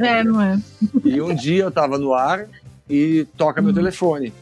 [0.00, 0.58] é, não é?
[1.04, 2.46] e um dia eu tava no ar
[2.88, 4.32] e toca meu telefone.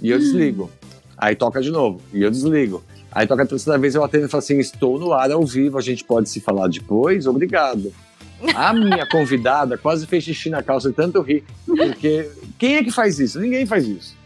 [0.00, 0.70] E eu desligo.
[1.16, 2.00] Aí toca de novo.
[2.14, 2.80] E eu desligo.
[3.10, 5.78] Aí toca a terceira vez, eu atendo e falo assim, estou no ar ao vivo,
[5.78, 7.26] a gente pode se falar depois?
[7.26, 7.92] Obrigado.
[8.54, 11.42] A minha convidada quase fez xixi na calça de tanto rir.
[11.66, 13.40] Porque quem é que faz isso?
[13.40, 14.17] Ninguém faz isso.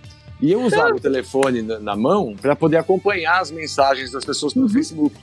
[0.42, 4.52] E eu usava o telefone na, na mão para poder acompanhar as mensagens das pessoas
[4.52, 5.14] pelo Facebook.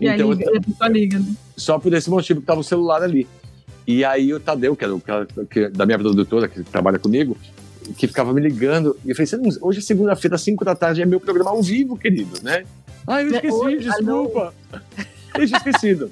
[0.00, 1.34] E aí, Então, eu- a pessoa liga, né?
[1.56, 3.26] só por esse motivo que tava o celular ali.
[3.86, 7.36] E aí o Tadeu, que era o cara que- da minha produtora, que trabalha comigo,
[7.98, 10.74] que ficava me ligando, e eu falei, "Você não- hoje é segunda-feira, às 5 da
[10.74, 12.64] tarde, é meu programa ao vivo, querido, né?
[13.06, 14.54] Ah, eu É, esqueci, oi, desculpa.
[15.36, 16.10] Eu tinha esquecido.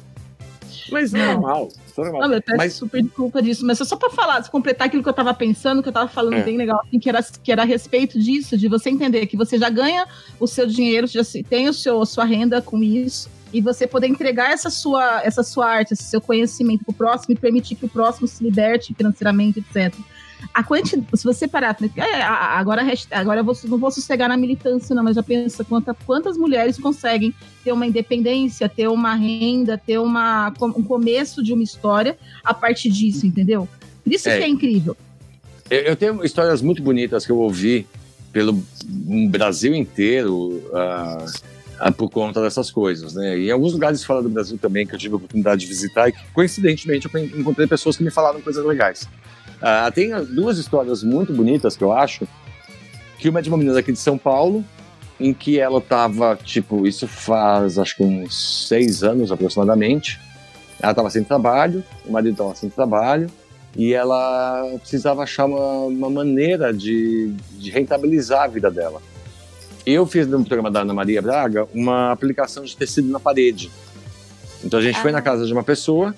[0.90, 1.34] Mas Não.
[1.34, 1.68] normal,
[2.00, 2.28] normal.
[2.28, 5.12] Não, eu peço Mas super desculpa disso, mas só pra falar, completar aquilo que eu
[5.12, 6.42] tava pensando, que eu tava falando É.
[6.42, 9.58] bem legal, assim, que, era, que era a respeito disso, de você entender que você
[9.58, 10.06] já ganha
[10.38, 14.06] o seu dinheiro, já tem o seu, a sua renda com isso, e você poder
[14.06, 17.88] entregar essa sua, essa sua arte, esse seu conhecimento pro próximo e permitir que o
[17.88, 19.94] próximo se liberte financeiramente, etc.
[20.52, 24.28] A quanti, se você parar, é, a- a- agora, agora eu vou, não vou sossegar
[24.28, 29.14] na militância, não, mas já pensa quanta, quantas mulheres conseguem ter uma independência, ter uma
[29.14, 33.68] renda, ter uma, um começo de uma história a partir disso, entendeu?
[34.04, 34.38] Por isso É.
[34.38, 34.96] que é incrível.
[35.70, 37.86] eu, eu tenho histórias muito bonitas que eu ouvi
[38.32, 38.62] pelo
[39.30, 43.38] Brasil inteiro ah, por conta dessas coisas, né?
[43.38, 46.08] E em alguns lugares fora do Brasil também que eu tive a oportunidade de visitar
[46.08, 49.08] e que, coincidentemente, eu encontrei pessoas que me falaram coisas legais.
[49.62, 52.26] Ah, tem duas histórias muito bonitas que eu acho,
[53.18, 54.64] que uma é de uma menina aqui de São Paulo,
[55.20, 60.20] em que ela tava, tipo, isso faz acho que uns seis anos aproximadamente.
[60.80, 63.30] Ela tava sem trabalho, o marido tava sem trabalho,
[63.76, 69.00] e ela precisava achar uma, uma maneira de, de rentabilizar a vida dela.
[69.86, 73.70] Eu fiz no programa da Ana Maria Braga uma aplicação de tecido na parede.
[74.64, 75.14] Então a gente foi Ah.
[75.14, 76.14] na casa de uma pessoa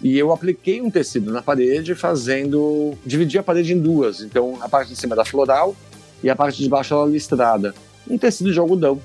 [0.00, 2.96] e eu apliquei um tecido na parede fazendo.
[3.04, 4.20] dividi a parede em duas.
[4.20, 5.74] Então a parte de cima era floral
[6.22, 7.74] e a parte de baixo era listrada.
[8.08, 9.00] Um tecido de algodão.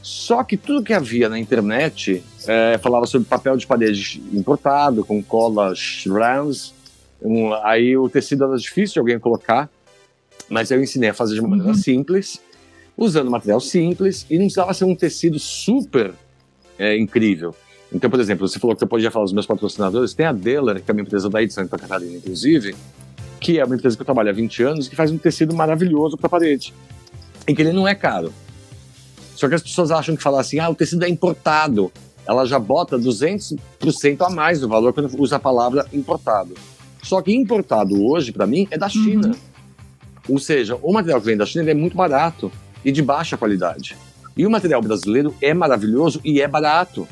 [0.00, 5.22] Só que tudo que havia na internet eh, falava sobre papel de parede importado, com
[5.22, 6.72] cola Shrams.
[7.20, 9.68] Um, aí o tecido era difícil de alguém colocar,
[10.48, 12.40] mas eu ensinei a fazer de uma maneira simples,
[12.96, 16.14] usando material simples, e não precisava ser um tecido super
[16.78, 17.54] eh, incrível.
[17.92, 20.12] Então, por exemplo, você falou que eu podia falar dos meus patrocinadores.
[20.12, 22.74] Tem a Deller, que é uma empresa daí de Santa Catarina, inclusive,
[23.40, 26.16] que é uma empresa que eu trabalho há 20 anos, que faz um tecido maravilhoso
[26.16, 26.74] para parede.
[27.46, 28.32] E que ele não é caro.
[29.34, 31.90] Só que as pessoas acham que falar assim, ah, o tecido é importado.
[32.26, 33.58] Ela já bota 200%
[34.20, 36.54] a mais do valor quando usa a palavra importado.
[37.02, 39.34] Só que importado hoje, para mim, é da China.
[40.28, 42.52] Ou seja, o material que vem da China é muito barato
[42.84, 43.96] e de baixa qualidade.
[44.36, 47.08] E o material brasileiro é maravilhoso e é barato.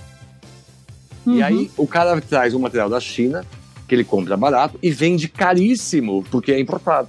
[1.26, 3.44] E aí o cara traz o material da China,
[3.88, 7.08] que ele compra barato, e vende caríssimo, porque é importado.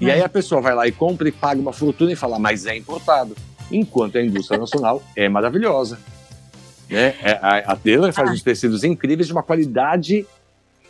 [0.00, 0.14] E É.
[0.14, 2.76] aí a pessoa vai lá e compra e paga uma fortuna e fala, mas é
[2.76, 3.36] importado.
[3.70, 5.98] Enquanto a indústria nacional é maravilhosa.
[6.88, 7.14] Né?
[7.22, 10.26] É, a, a Taylor faz uns tecidos incríveis de uma qualidade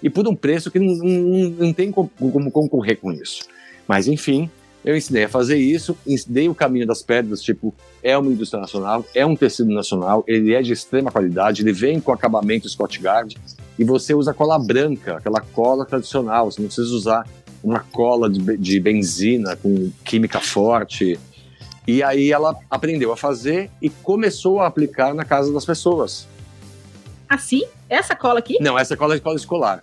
[0.03, 3.45] e por um preço que não, não, não tem como, como concorrer com isso.
[3.87, 4.49] Mas enfim,
[4.85, 9.05] eu ensinei a fazer isso, ensinei o caminho das pedras, tipo, é uma indústria nacional,
[9.15, 13.35] é um tecido nacional, ele é de extrema qualidade, ele vem com acabamento Scott Guard
[13.79, 17.27] e você usa cola branca, aquela cola tradicional, você não precisa usar
[17.63, 21.19] uma cola de, de benzina com química forte.
[21.87, 26.27] E aí ela aprendeu a fazer e começou a aplicar na casa das pessoas.
[27.29, 27.65] Assim?
[27.89, 28.57] Essa cola aqui?
[28.61, 29.83] Não, essa cola é cola escolar.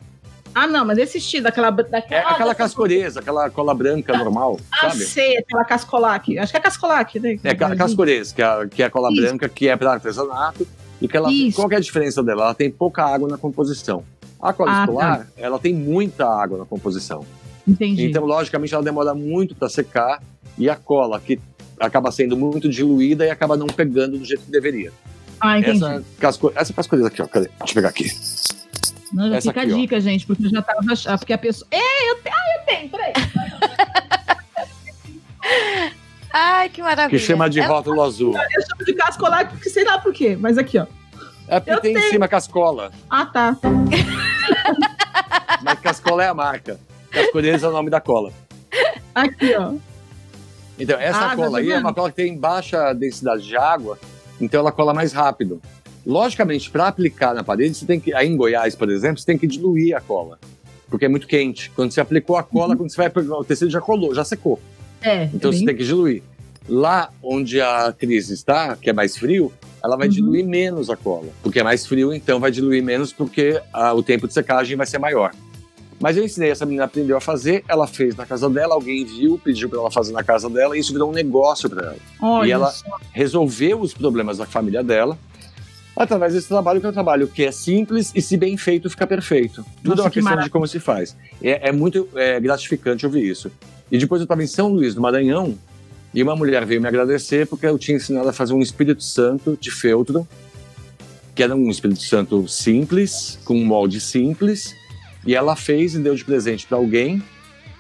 [0.60, 1.68] Ah, não, mas esse estilo, daquela.
[1.68, 5.04] É daquela aquela ah, cascoreza, aquela cola branca normal, Ah, sabe?
[5.06, 6.38] sei, aquela cascolac.
[6.40, 7.38] Acho que é cascolac, né?
[7.44, 9.22] É a cascoreza, que é, a- que é a cola Isso.
[9.22, 10.68] branca, que é para artesanato.
[11.00, 11.56] E que ela, Isso.
[11.58, 12.46] qual que é a diferença dela?
[12.46, 14.04] Ela tem pouca água na composição.
[14.42, 14.82] A cola Ah, tá.
[14.82, 17.24] escolar, ela tem muita água na composição.
[17.68, 18.06] Entendi.
[18.06, 20.22] Então, logicamente, ela demora muito para secar.
[20.58, 21.40] E a cola, que
[21.80, 24.92] acaba sendo muito diluída e acaba não pegando do jeito que deveria.
[25.40, 25.84] ah, entendi.
[25.84, 27.28] Essa, casco, essa cascoreza aqui, ó.
[27.28, 27.48] Cadê?
[27.60, 28.10] Deixa eu pegar aqui.
[29.14, 29.78] Não, já essa fica aqui, a ó.
[29.78, 31.18] dica, gente, porque eu já tava achando.
[31.20, 31.68] Porque a pessoa.
[31.72, 32.36] É, eu tenho.
[32.36, 33.14] Ah, eu tenho, peraí.
[36.34, 37.18] Ai, que maravilha.
[37.20, 38.34] Que chama de É- rótulo azul.
[38.36, 40.38] Eu chamo de cascolac porque sei lá por quê.
[40.40, 40.86] Mas aqui, ó.
[41.48, 42.10] É porque Eu tem em tenho.
[42.12, 42.92] cima cascola.
[43.10, 43.58] Ah, tá.
[45.64, 46.80] Mas cascola é a marca.
[47.10, 48.32] Cascoreza é o nome da cola.
[49.16, 49.74] Aqui, ó.
[50.78, 53.98] Então, essa Ah, cola tá aí é uma cola que tem baixa densidade de água,
[54.40, 55.60] então ela cola mais rápido.
[56.12, 58.14] Logicamente, para aplicar na parede, você tem que.
[58.14, 60.40] Aí em Goiás, por exemplo, você tem que diluir a cola.
[60.90, 61.70] Porque é muito quente.
[61.76, 62.78] Quando você aplicou a cola, Uhum.
[62.78, 64.58] quando você vai pegar, o tecido já colou, já secou.
[65.02, 65.26] É.
[65.34, 66.24] Então bem- você tem que diluir.
[66.70, 69.52] Lá onde a Cris está, que é mais frio,
[69.84, 70.14] ela vai Uhum.
[70.14, 71.28] diluir menos a cola.
[71.44, 74.88] Porque é mais frio, então vai diluir menos, porque ah, o tempo de secagem vai
[74.88, 75.34] ser maior.
[76.00, 79.38] Mas eu ensinei, essa menina aprendeu a fazer, ela fez na casa dela, alguém viu,
[79.44, 81.96] pediu para ela fazer na casa dela, e isso virou um negócio para ela.
[82.22, 82.86] Olha e ela- só.
[83.12, 85.18] Resolveu os problemas da família dela
[85.98, 89.08] através desse trabalho, que é um trabalho que é simples e, se bem feito, fica
[89.08, 89.66] perfeito.
[89.84, 90.46] Tudo Nossa, é uma que questão maravilha.
[90.46, 91.18] de como se faz.
[91.42, 93.52] É, é muito é, gratificante ouvir isso.
[93.92, 95.58] E depois eu estava em São Luís, no Maranhão,
[96.14, 99.58] e uma mulher veio me agradecer porque eu tinha ensinado a fazer um Espírito Santo
[99.60, 100.28] de feltro,
[101.34, 104.76] que era um Espírito Santo simples, com um molde simples,
[105.26, 107.22] e ela fez e deu de presente para alguém.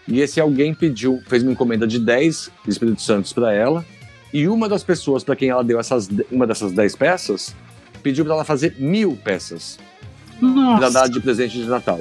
[0.07, 3.85] E esse alguém pediu, fez uma encomenda de 10 Espíritos Santos para ela.
[4.33, 7.55] E uma das pessoas para quem ela deu essas, uma dessas 10 peças
[8.07, 9.77] pediu para ela fazer mil peças
[10.79, 11.99] para dar de presente de Natal.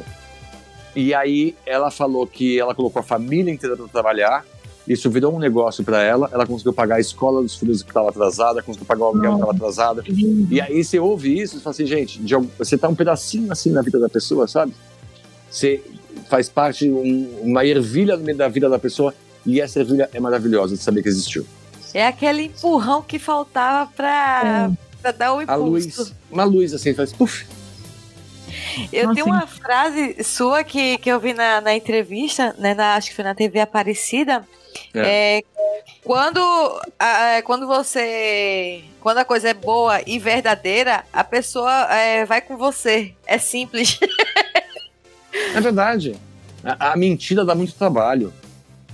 [0.94, 4.44] E aí ela falou que ela colocou a família inteira para trabalhar.
[4.86, 6.30] Isso virou um negócio para ela.
[6.32, 9.36] Ela conseguiu pagar a escola dos filhos que estava atrasada, conseguiu pagar o aluguel que
[9.40, 10.04] estava atrasada.
[10.50, 13.70] E aí você ouve isso e fala assim, gente, de você tá um pedacinho assim
[13.72, 14.72] na vida da pessoa, sabe?
[15.50, 15.82] Você
[16.30, 19.12] faz parte, um- uma ervilha no meio da vida da pessoa
[19.44, 21.44] e essa ervilha é maravilhosa de saber que existiu.
[21.92, 24.70] É aquele empurrão que faltava pra,
[25.06, 25.62] pra dar o A impulso.
[26.00, 27.46] luz, uma luz assim, faz puf.
[28.92, 32.74] Eu Nossa, tenho uma frase sua que, que eu vi na, na entrevista, né?
[32.74, 34.44] na- acho que foi na TV Aparecida.
[34.94, 35.42] É.
[36.04, 36.40] quando,
[36.98, 38.82] a- é, quando você.
[39.00, 43.14] Quando a coisa é boa e verdadeira, a pessoa é, vai com você.
[43.26, 43.98] É simples.
[45.54, 46.16] É verdade.
[46.64, 48.32] A, a mentira dá muito trabalho.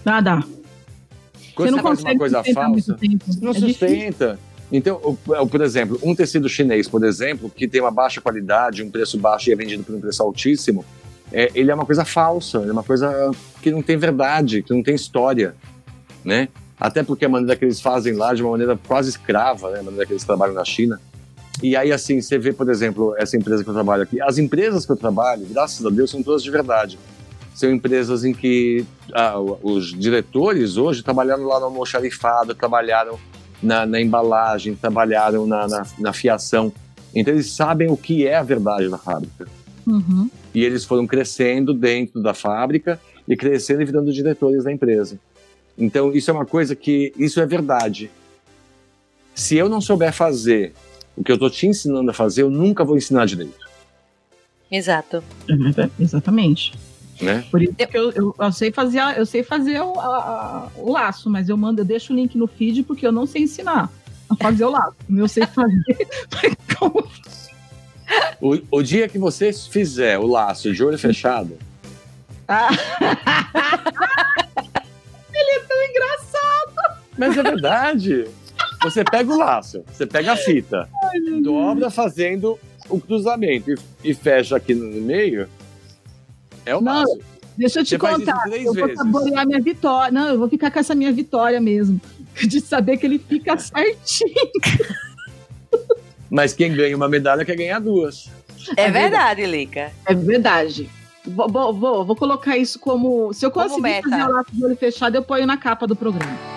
[0.05, 0.41] Nada.
[1.55, 2.99] Quando Você você, não faz uma consegue coisa falsa,
[3.41, 4.39] não É difícil.
[4.73, 8.91] Então, o- por exemplo, um tecido chinês, por exemplo, que tem uma baixa qualidade, um
[8.91, 10.83] preço baixo e é vendido por um preço altíssimo,
[11.31, 13.31] é, ele é uma coisa falsa, é uma coisa
[13.61, 15.55] que não tem verdade, que não tem história,
[16.25, 16.49] né?
[16.81, 19.81] Até porque a maneira que eles fazem lá, de uma maneira quase escrava, né?
[19.81, 21.01] A maneira que eles trabalham na China.
[21.63, 24.21] E aí, assim, você vê, por exemplo, essa empresa que eu trabalho aqui.
[24.21, 26.99] As empresas que eu trabalho, graças a Deus, são todas de verdade.
[27.55, 33.19] São empresas em que ah, os diretores hoje trabalharam lá no almoxarifado, trabalharam
[33.63, 36.73] na, na embalagem, trabalharam na, na, na fiação.
[37.15, 39.47] Então eles sabem o que é a verdade da fábrica.
[39.87, 40.31] Uhum.
[40.55, 45.19] E eles foram crescendo dentro da fábrica e crescendo e virando diretores da empresa.
[45.77, 48.11] Então isso é uma coisa que isso é verdade.
[49.35, 50.73] Se eu não souber fazer
[51.17, 53.73] o que eu tô te ensinando a fazer, eu nunca vou ensinar direito,
[54.71, 55.23] Exato.
[56.01, 56.73] Exatamente.
[57.21, 57.45] Né?
[57.51, 60.91] Por isso que eu, eu, eu sei fazer, eu sei fazer o, a- a- o
[60.93, 63.91] laço, mas eu mando, eu deixo o link no feed porque eu não sei ensinar
[64.29, 64.95] a fazer o laço.
[65.15, 66.09] Eu sei fazer.
[68.43, 71.57] O, o dia que você fizer o laço de olho fechado,
[72.47, 72.69] Ah.
[75.33, 76.99] Ele é tão engraçado.
[77.17, 78.27] mas é verdade.
[78.83, 80.89] Você pega o laço, você pega a fita,
[81.43, 85.49] dobra fazendo o cruzamento e, e fecha aqui no meio.
[86.65, 87.19] É o Não, laço.
[87.57, 88.49] Deixa eu te Você contar.
[88.51, 88.97] Eu vou vezes.
[88.97, 90.13] saborear minha vitória.
[90.13, 92.01] Não, eu vou ficar com essa minha vitória mesmo.
[92.35, 94.35] De saber que ele fica certinho.
[96.31, 98.31] Mas quem ganha uma medalha quer ganhar duas.
[98.77, 99.93] É verdade, Lica.
[100.07, 100.89] É verdade.
[101.27, 103.33] Vou, vou, vou, vou colocar isso como.
[103.33, 106.52] Se eu conseguir fazer o laço de olho fechado, eu ponho na capa do programa.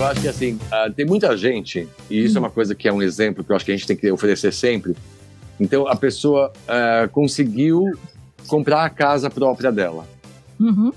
[0.00, 2.92] Eu acho que assim, ah, tem muita gente, e isso é uma coisa que é
[2.92, 4.96] um exemplo que eu acho que a gente tem que oferecer sempre.
[5.60, 7.84] Então, a pessoa ah, conseguiu
[8.46, 10.06] comprar a casa própria dela.
[10.58, 10.90] Uhum.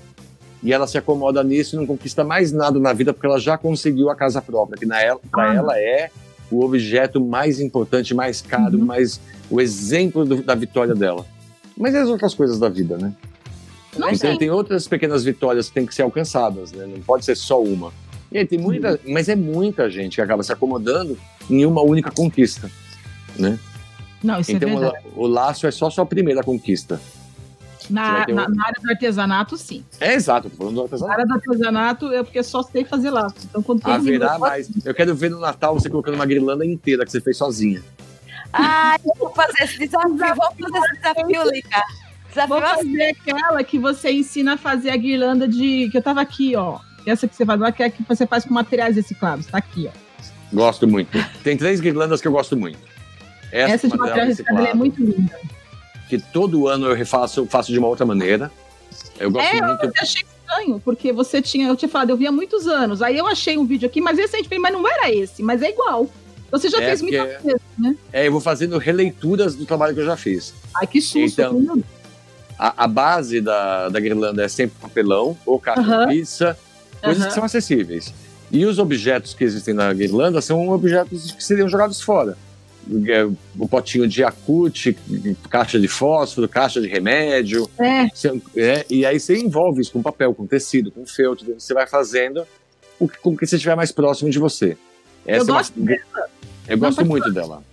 [0.64, 3.58] E ela se acomoda nisso e não conquista mais nada na vida porque ela já
[3.58, 4.86] conseguiu a casa própria, que
[5.30, 5.54] para Ah.
[5.56, 6.10] ela é
[6.50, 8.86] o objeto mais importante, mais caro, Uhum.
[8.86, 11.26] mais o exemplo do- da vitória dela.
[11.76, 13.12] Mas e as outras coisas da vida, né?
[13.98, 14.38] Não então sei.
[14.38, 16.86] tem outras pequenas vitórias que têm que ser alcançadas, né?
[16.88, 17.92] Não pode ser só uma.
[18.34, 21.18] E aí tem muita, mas é muita gente que acaba se acomodando
[21.50, 22.70] em uma única conquista,
[23.38, 23.60] né?
[24.24, 25.06] Não, isso então é o, verdade.
[25.06, 27.00] la- o laço é só sua primeira conquista.
[27.90, 29.84] Na, na- um- na área do artesanato, sim.
[30.00, 31.14] É exato, tô falando do Na artesanato.
[31.14, 33.36] área do artesanato, é porque só sei fazer laço.
[33.44, 34.70] Então, quando todo mundo- Haverá mais.
[34.86, 37.84] Eu quero ver no Natal você colocando uma guirlanda inteira que você fez sozinha.
[38.54, 40.16] Ai, eu vou fazer esse desafio.
[40.18, 41.84] Vamos fazer esse desafio, Lica.
[42.30, 42.76] Desafio Vou assim.
[42.78, 45.90] fazer aquela que você ensina a fazer a guirlanda de.
[45.92, 46.80] Que eu tava aqui, ó.
[47.06, 49.46] Essa que você faz lá, que é que você faz com materiais reciclados.
[49.48, 50.56] Tá aqui, ó.
[50.56, 51.10] Gosto muito.
[51.44, 52.78] Tem três guirlandas que eu gosto muito.
[53.52, 55.40] Essa, Essa de com material reciclado é muito linda.
[56.10, 58.52] que todo ano eu refaço, eu faço de uma outra maneira.
[59.20, 59.86] Eu gosto É, eu muito.
[59.88, 63.02] até achei estranho, porque você tinha, eu tinha falado, eu vi há muitos anos.
[63.02, 65.42] Aí eu achei um vídeo aqui, mas esse a gente fez, mas não era esse,
[65.42, 66.08] mas é igual.
[66.52, 67.96] Você já É, fez muitas vezes, né?
[68.12, 70.54] É, eu vou fazendo releituras do trabalho que eu já fiz.
[70.76, 71.42] Ai, que susto.
[71.42, 71.82] Então?
[72.60, 76.06] A, a base da, da guirlanda é sempre papelão ou caixa Aham.
[76.08, 76.58] de pizza,
[77.04, 77.28] coisas Aham.
[77.30, 78.14] que são acessíveis.
[78.52, 82.38] E os objetos que existem na guirlanda são objetos que seriam jogados fora.
[83.08, 83.24] É,
[83.58, 84.98] O potinho de Yakut,
[85.50, 87.70] caixa de fósforo, caixa de remédio.
[87.80, 91.56] É, Você- é, e aí você envolve isso com papel, com tecido, com feltro.
[91.58, 92.46] Você vai fazendo
[93.00, 94.78] o que, com o que você estiver mais próximo de você.
[95.26, 95.74] Eu Essa é uma- gosto
[96.68, 97.64] Eu gosto pode muito dela.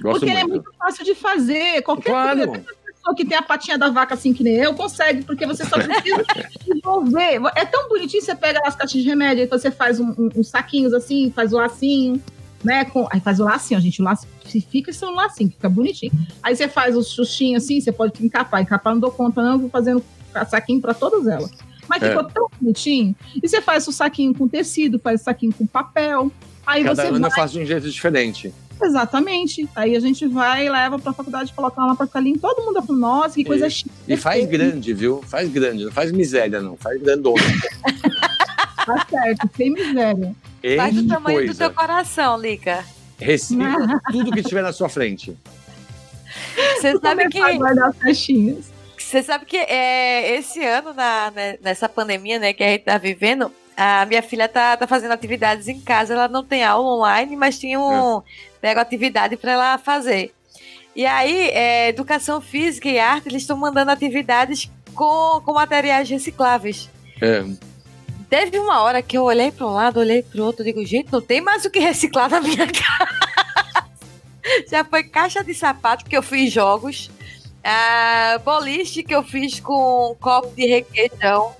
[0.00, 0.52] Gosto porque é muito.
[0.64, 1.82] muito fácil de fazer.
[1.82, 2.48] Qualquer Claro.
[2.48, 2.64] coisa,
[3.06, 5.76] pessoa que tem a patinha da vaca assim que nem eu consegue, porque você só
[5.78, 6.24] precisa
[6.66, 7.40] envolver.
[7.54, 10.48] É tão bonitinho, você pega as caixinhas de remédio, aí você faz um- um- uns
[10.48, 12.20] saquinhos assim, faz o lacinho,
[12.64, 12.84] né?
[12.86, 14.02] Com, aí faz o lacinho, gente.
[14.02, 14.06] O
[14.46, 16.12] se fica um lacinho, fica bonitinho.
[16.42, 18.62] Aí você faz os xuxinhos assim, você pode encapar.
[18.62, 20.02] Encapar não dou conta, não, eu vou fazendo
[20.48, 21.50] saquinho pra todas elas.
[21.88, 22.08] Mas É.
[22.10, 23.14] ficou tão bonitinho.
[23.42, 26.30] E você faz o saquinho com tecido, faz o saquinho com papel.
[26.66, 28.52] Aí Cada você ano vai faço de um jeito diferente.
[28.82, 29.68] Exatamente.
[29.74, 32.38] Aí a gente vai, leva pra faculdade, coloca lá ficar lindo.
[32.38, 33.90] Todo mundo fala, nossa, que coisa E- chique.
[34.06, 35.22] E faz grande, viu?
[35.26, 36.76] Faz grande, não faz miséria, não.
[36.76, 37.42] Faz grandona.
[38.84, 40.34] Tá certo, sem miséria.
[40.76, 41.58] Faz do tamanho do coisa.
[41.58, 42.84] teu coração, Lica.
[43.18, 45.36] Recicla tudo que tiver na sua frente.
[46.78, 47.38] Você sabe que.
[47.38, 48.70] Começar a guardar as caixinhas.
[48.98, 52.98] Você sabe que é, esse ano, na, né, nessa pandemia né, que a gente tá
[52.98, 57.36] vivendo, A minha filha tá, tá fazendo atividades em casa, ela não tem aula online,
[57.36, 58.22] mas tinha um.
[58.66, 60.34] Pego atividade para ela fazer.
[60.96, 66.90] E aí, é, educação física e arte, eles estão mandando atividades com, com materiais recicláveis.
[67.22, 67.44] É,
[68.28, 71.12] Teve uma hora que eu olhei para um lado, olhei para o outro, digo, gente,
[71.12, 74.00] não tem mais o que reciclar na minha casa.
[74.68, 77.08] Já foi caixa de sapato que eu fiz jogos,
[77.62, 81.54] ah, boliche que eu fiz com copo de requeijão,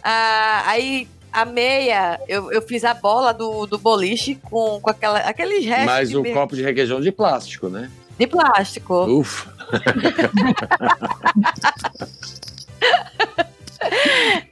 [0.00, 5.18] ah, aí a meia, eu, eu fiz a bola do, do boliche com, com aquela,
[5.18, 7.90] aqueles restos mas o copo de requeijão de plástico, né?
[8.18, 9.04] de plástico.
[9.04, 9.54] Ufa.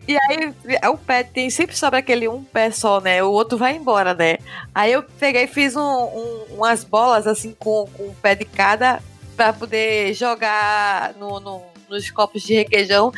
[0.07, 0.55] E aí,
[0.93, 3.22] o pé tem sempre sobra aquele um pé só, né?
[3.22, 4.37] O outro vai embora, né?
[4.74, 8.45] Aí eu peguei e fiz um- um- umas bolas assim com, com um pé de
[8.45, 9.01] cada
[9.37, 13.12] pra poder jogar no- no- nos copos de requeijão.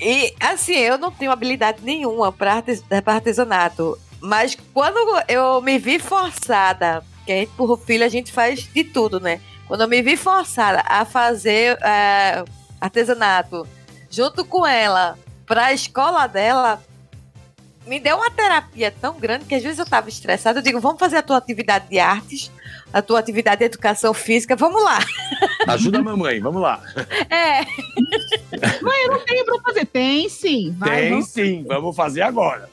[0.00, 3.98] E assim, eu não tenho habilidade nenhuma artes- pra artesanato.
[4.20, 8.84] Mas quando eu me vi forçada, que a gente, por filho, a gente faz de
[8.84, 9.40] tudo, né?
[9.66, 12.44] Quando eu me vi forçada a fazer é,
[12.80, 13.66] artesanato
[14.10, 16.80] junto com ela pra escola dela,
[17.86, 20.58] me deu uma terapia tão grande que às vezes eu tava estressada.
[20.58, 22.50] Eu digo, vamos fazer a tua atividade de artes,
[22.92, 24.98] a tua atividade de educação física, vamos lá.
[25.68, 26.82] Ajuda a mamãe, vamos lá.
[27.30, 27.62] É,
[29.08, 29.86] Não tem pra fazer.
[29.86, 30.74] Tem sim.
[30.78, 32.68] Vai, Tem vamos- sim, vamos fazer agora.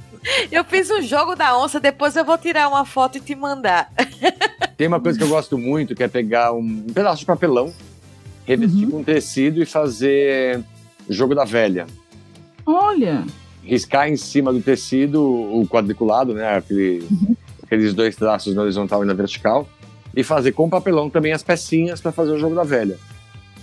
[0.52, 3.92] eu fiz o jogo da onça, depois eu vou tirar uma foto e te mandar.
[4.78, 7.72] Tem uma coisa que eu gosto muito, que é pegar um pedaço de papelão,
[8.46, 8.92] revestir Uhum.
[8.92, 10.62] com tecido e fazer
[11.08, 11.86] jogo da velha.
[12.66, 13.24] Olha.
[13.64, 16.58] Riscar em cima do tecido o quadriculado, né?
[16.58, 17.08] Aquele,
[17.64, 19.68] Aqueles dois traços na horizontal e na vertical.
[20.16, 22.98] E fazer com papelão também as pecinhas para fazer o jogo da velha.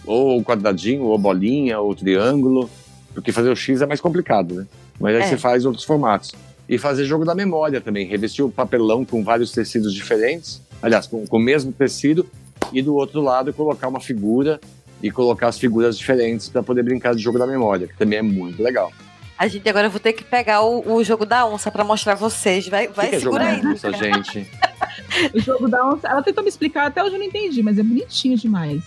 [0.06, 2.68] Ou quadradinho, ou bolinha, ou triângulo.
[3.14, 4.66] Porque fazer o X é mais complicado, né?
[4.98, 5.26] Mas aí É.
[5.28, 6.32] você faz outros formatos.
[6.68, 8.06] E fazer jogo da memória também.
[8.06, 10.62] Revestir o papelão com vários tecidos diferentes.
[10.82, 12.26] Aliás, com, com o mesmo tecido.
[12.72, 14.60] E do outro lado colocar uma figura
[15.02, 18.22] e colocar as figuras diferentes para poder brincar de jogo da memória, que também é
[18.22, 18.92] muito legal.
[19.40, 22.14] A gente agora eu vou ter que pegar o, o jogo da onça pra mostrar
[22.14, 22.68] vocês.
[22.68, 23.66] Vai, vai que que é jogo segura aí.
[23.66, 24.46] onça, gente?
[25.34, 26.06] O jogo da onça.
[26.08, 28.82] Ela tentou me explicar, até hoje eu não entendi, mas é bonitinho demais.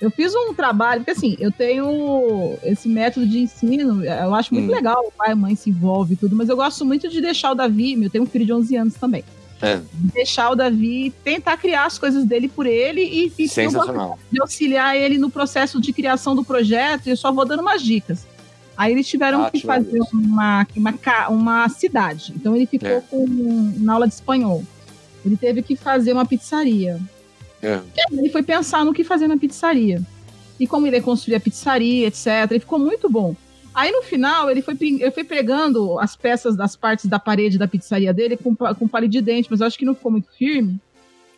[0.00, 4.68] Eu fiz um trabalho, porque assim, eu tenho esse método de ensino, eu acho muito
[4.70, 4.74] Hum.
[4.74, 7.20] legal, o pai e a mãe se envolvem e tudo, mas eu gosto muito de
[7.20, 9.24] deixar o Davi, eu tenho um filho de 11 anos também,
[9.62, 14.18] É, de deixar o Davi tentar criar as coisas dele por ele e, e sensacional.
[14.30, 17.80] de auxiliar ele no processo de criação do projeto e eu só vou dando umas
[17.80, 18.26] dicas.
[18.76, 20.94] Aí eles tiveram Ah, que fazer uma, uma,
[21.28, 22.32] uma cidade.
[22.36, 23.00] Então ele ficou É.
[23.02, 23.26] com,
[23.78, 24.64] na aula de espanhol.
[25.24, 26.98] Ele teve que fazer uma pizzaria.
[27.62, 27.80] É.
[28.10, 30.02] Ele foi pensar no que fazer na pizzaria.
[30.58, 32.26] E como ele ia construir a pizzaria, etc.
[32.52, 33.36] E ficou muito bom.
[33.74, 37.66] Aí no final ele foi, ele foi pregando as peças das partes da parede da
[37.68, 40.78] pizzaria dele com, com palito de dente, mas eu acho que não ficou muito firme.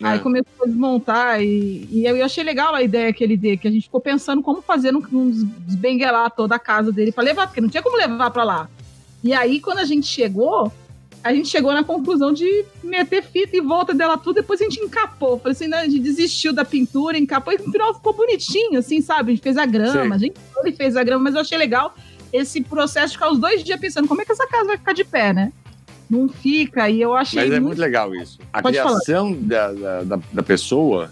[0.05, 0.21] Aí É.
[0.21, 3.71] começou a desmontar e, e eu achei legal a ideia que ele deu, que a
[3.71, 7.47] gente ficou pensando como fazer um, um des- desbenguelar toda a casa dele para levar,
[7.47, 8.69] porque não tinha como levar para lá.
[9.23, 10.71] E aí quando a gente chegou,
[11.23, 14.79] a gente chegou na conclusão de meter fita em volta dela tudo, depois a gente
[14.81, 15.39] encapou.
[15.39, 19.01] Falei assim, né, a gente desistiu da pintura, encapou e no final ficou bonitinho, assim,
[19.01, 19.33] sabe?
[19.33, 20.31] A gente fez a grama, Sim.
[20.61, 21.95] a gente fez a grama, mas eu achei legal
[22.31, 24.93] esse processo de ficar os dois dias pensando como é que essa casa vai ficar
[24.93, 25.51] de pé, né?
[26.09, 28.39] Não fica, e eu achei Mas é muito muito legal isso.
[28.53, 31.11] A Pode criação da, da, da- da pessoa,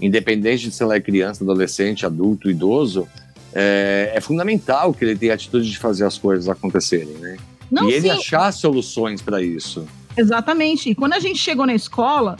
[0.00, 3.08] independente de se ela é criança, adolescente, adulto, idoso,
[3.52, 7.36] é, é fundamental que ele tenha a atitude de fazer as coisas acontecerem, né?
[7.70, 9.86] Não, e ele sim, achar soluções para isso.
[10.16, 10.90] Exatamente.
[10.90, 12.38] E quando a gente chegou na escola,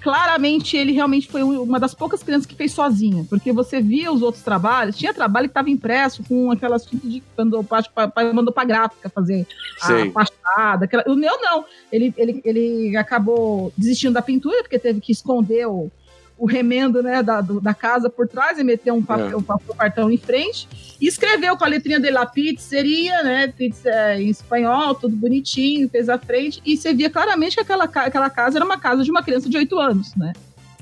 [0.00, 3.24] claramente ele realmente foi um- uma das poucas crianças que fez sozinha.
[3.28, 7.22] Porque você via os outros trabalhos, tinha trabalho que estava impresso com aquelas fitas de.
[7.36, 9.46] Mandou, acho que pa- pa- mandou pra gráfica fazer
[9.78, 10.08] Sei.
[10.08, 10.84] a fachada.
[10.84, 11.64] Aquela, o meu não.
[11.92, 15.90] Ele, ele, ele acabou desistindo da pintura, porque teve que esconder o,
[16.38, 19.74] o remendo né, da, do- da casa por trás e meter um papel, um papel
[19.74, 20.68] cartão em frente.
[21.00, 23.48] E escreveu com a letrinha dele lá, pizzeria, né?
[23.48, 26.60] Pizza é, em espanhol, tudo bonitinho, fez a frente.
[26.64, 29.56] E você via claramente que aquela, aquela casa era uma casa de uma criança de
[29.56, 30.32] 8 anos, né?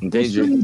[0.01, 0.61] Entendi.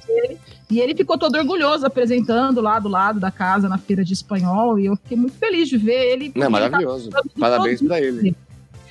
[0.71, 4.79] E ele ficou todo orgulhoso apresentando lá do lado da casa na feira de espanhol.
[4.79, 6.33] E eu fiquei muito feliz de ver ele.
[6.35, 7.11] Não, é tá maravilhoso.
[7.39, 8.37] Parabéns para ele.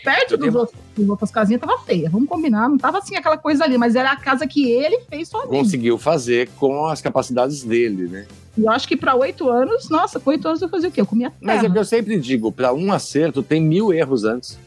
[0.03, 2.09] Perto dos outros, das outras casinhas tava feia.
[2.09, 5.27] Vamos combinar, não tava assim aquela coisa ali, mas era a casa que ele fez
[5.27, 5.51] sozinho.
[5.51, 8.25] Conseguiu fazer com as capacidades dele, né?
[8.57, 11.01] E eu acho que pra oito anos, nossa, com oito anos eu fazia o quê?
[11.01, 11.73] Eu comia Mas é o terra.
[11.73, 14.57] que eu sempre digo, para um acerto tem mil erros antes.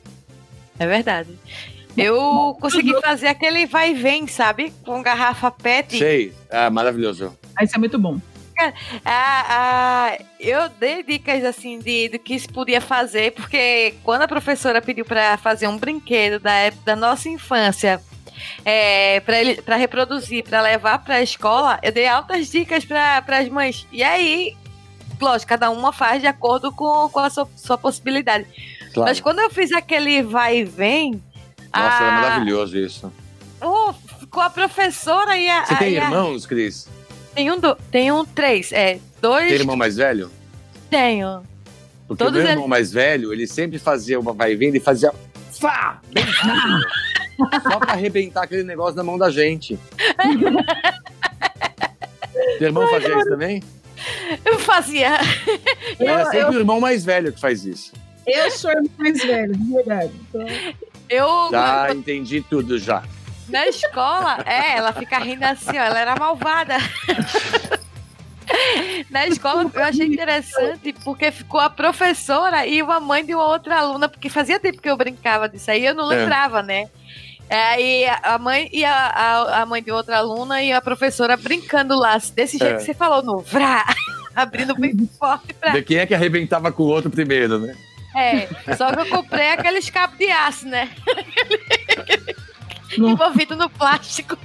[0.78, 1.30] É verdade.
[1.96, 4.72] Eu consegui fazer aquele vai e vem, sabe?
[4.84, 5.98] Com garrafa PET.
[5.98, 7.32] Sei, é maravilhoso.
[7.56, 8.18] Aí isso é muito bom.
[9.04, 14.80] Ah, ah, eu dei dicas assim de, que se podia fazer, porque quando a professora
[14.80, 18.00] pediu para fazer um brinquedo da época da nossa infância,
[18.64, 23.86] é, para reproduzir, para levar para a escola, eu dei altas dicas para as mães.
[23.92, 24.56] E aí,
[25.20, 28.46] lógico, cada uma faz de acordo com, com a sua, sua possibilidade.
[28.92, 29.10] Claro.
[29.10, 31.22] Mas quando eu fiz aquele vai e vem.
[31.74, 32.06] Nossa, a...
[32.06, 33.12] é maravilhoso isso.
[33.60, 35.64] Oh, ficou a professora e a.
[35.64, 36.88] Você tem a- irmãos, Cris?
[37.34, 37.74] Tem um, do...
[37.90, 38.70] tem um três.
[38.72, 39.48] É, dois.
[39.48, 40.30] Tem irmão mais velho?
[40.90, 41.42] Tenho.
[42.06, 44.68] Porque Todos o meu eles- irmão mais velho, ele sempre fazia uma vai e vem,
[44.68, 45.12] ele fazia
[45.58, 49.78] fá, bem rápido, só pra arrebentar aquele negócio na mão da gente.
[52.58, 53.62] Teu irmão fazia isso também?
[54.44, 55.18] Eu fazia.
[55.98, 57.92] É sempre o irmão mais velho que faz isso.
[58.26, 60.12] Eu sou irmã mais velha, de verdade.
[60.28, 60.46] Então,
[61.08, 61.48] Eu.
[61.50, 63.02] Tá, entendi tudo já.
[63.48, 66.76] Na escola, é, ela fica rindo assim, ó, ela era malvada.
[69.10, 73.78] Na escola eu achei interessante porque ficou a professora e uma mãe de uma outra
[73.78, 76.16] aluna, porque fazia tempo que eu brincava disso aí, eu não É.
[76.16, 76.88] lembrava, né?
[77.48, 81.36] É, Aí a mãe e a, a, a mãe de outra aluna e a professora
[81.36, 82.76] brincando lá, desse jeito É.
[82.76, 83.84] que você falou, no vrá,
[84.34, 85.72] abrindo bem forte pra.
[85.72, 87.74] De quem é que arrebentava com o outro primeiro, né?
[88.16, 90.88] É, só que eu comprei aqueles cabos de aço, né?
[92.98, 93.10] Não.
[93.10, 94.36] Envolvido no plástico.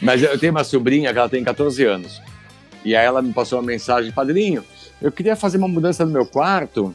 [0.00, 2.20] Mas eu tenho uma sobrinha que ela tem 14 anos.
[2.84, 4.64] E aí ela me passou uma mensagem, padrinho,
[5.00, 6.94] eu queria fazer uma mudança no meu quarto.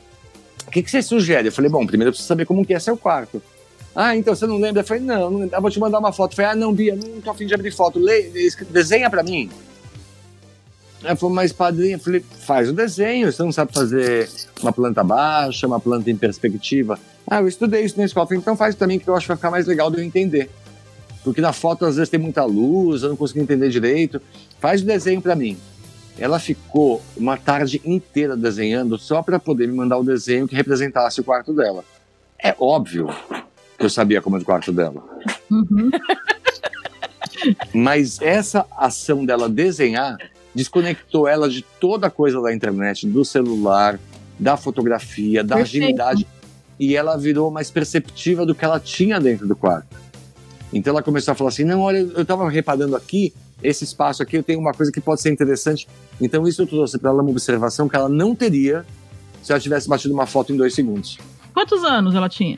[0.67, 1.47] O que, que você sugere?
[1.47, 3.41] Eu falei, bom, primeiro eu preciso saber como que é seu quarto.
[3.95, 4.81] Ah, então você não lembra?
[4.81, 5.55] Eu falei, não, não lembro.
[5.55, 6.31] Eu vou te mandar uma foto.
[6.31, 7.99] Eu falei, ah, não, Bia, não tô afim de abrir foto.
[8.69, 9.49] Desenha pra mim.
[11.05, 13.31] Ela falou, mas padrinho, eu falei, faz o desenho.
[13.31, 14.27] Você não sabe fazer
[14.61, 16.99] uma planta baixa, uma planta em perspectiva.
[17.27, 18.25] Ah, eu estudei isso na escola.
[18.25, 20.49] Falei, então faz mim que eu acho que vai ficar mais legal de eu entender.
[21.23, 24.19] Porque na foto às vezes tem muita luz, eu não consigo entender direito.
[24.59, 25.57] Faz o desenho pra mim.
[26.17, 31.21] Ela ficou uma tarde inteira desenhando só para poder me mandar o desenho que representasse
[31.21, 31.83] o quarto dela.
[32.41, 33.09] É óbvio
[33.77, 35.03] que eu sabia como é o quarto dela.
[35.51, 35.91] uhum.
[37.73, 40.17] Mas essa ação dela desenhar
[40.55, 43.99] desconectou ela de toda a coisa da internet, do celular,
[44.39, 45.83] da fotografia, da Perfeito.
[45.83, 46.27] agilidade.
[46.79, 49.95] E ela virou mais perceptiva do que ela tinha dentro do quarto.
[50.73, 54.37] Então ela começou a falar assim: não, olha, eu estava reparando aqui, esse espaço aqui,
[54.37, 55.87] eu tenho uma coisa que pode ser interessante.
[56.19, 58.85] Então isso eu trouxe para ela uma observação que ela não teria
[59.41, 61.17] se ela tivesse batido uma foto em dois segundos.
[61.53, 62.57] Quantos anos ela tinha?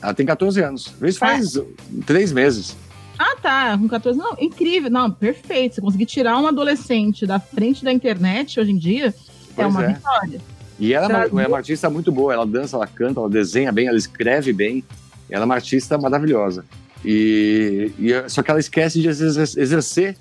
[0.00, 0.92] Ela tem 14 anos.
[1.02, 1.58] Isso faz
[2.04, 2.76] três meses.
[3.18, 4.18] Ah, tá, com 14.
[4.18, 4.90] Não, incrível.
[4.90, 5.76] Não, perfeito.
[5.76, 9.12] Você conseguir tirar um adolescente da frente da internet hoje em dia é
[9.54, 9.92] Pois uma é.
[9.94, 10.40] vitória.
[10.78, 12.34] E ela é uma- é uma artista muito boa.
[12.34, 14.84] Ela dança, ela canta, ela desenha bem, ela escreve bem.
[15.30, 16.64] Ela é uma artista maravilhosa.
[17.04, 20.16] E, e- só que ela esquece de exer- exercer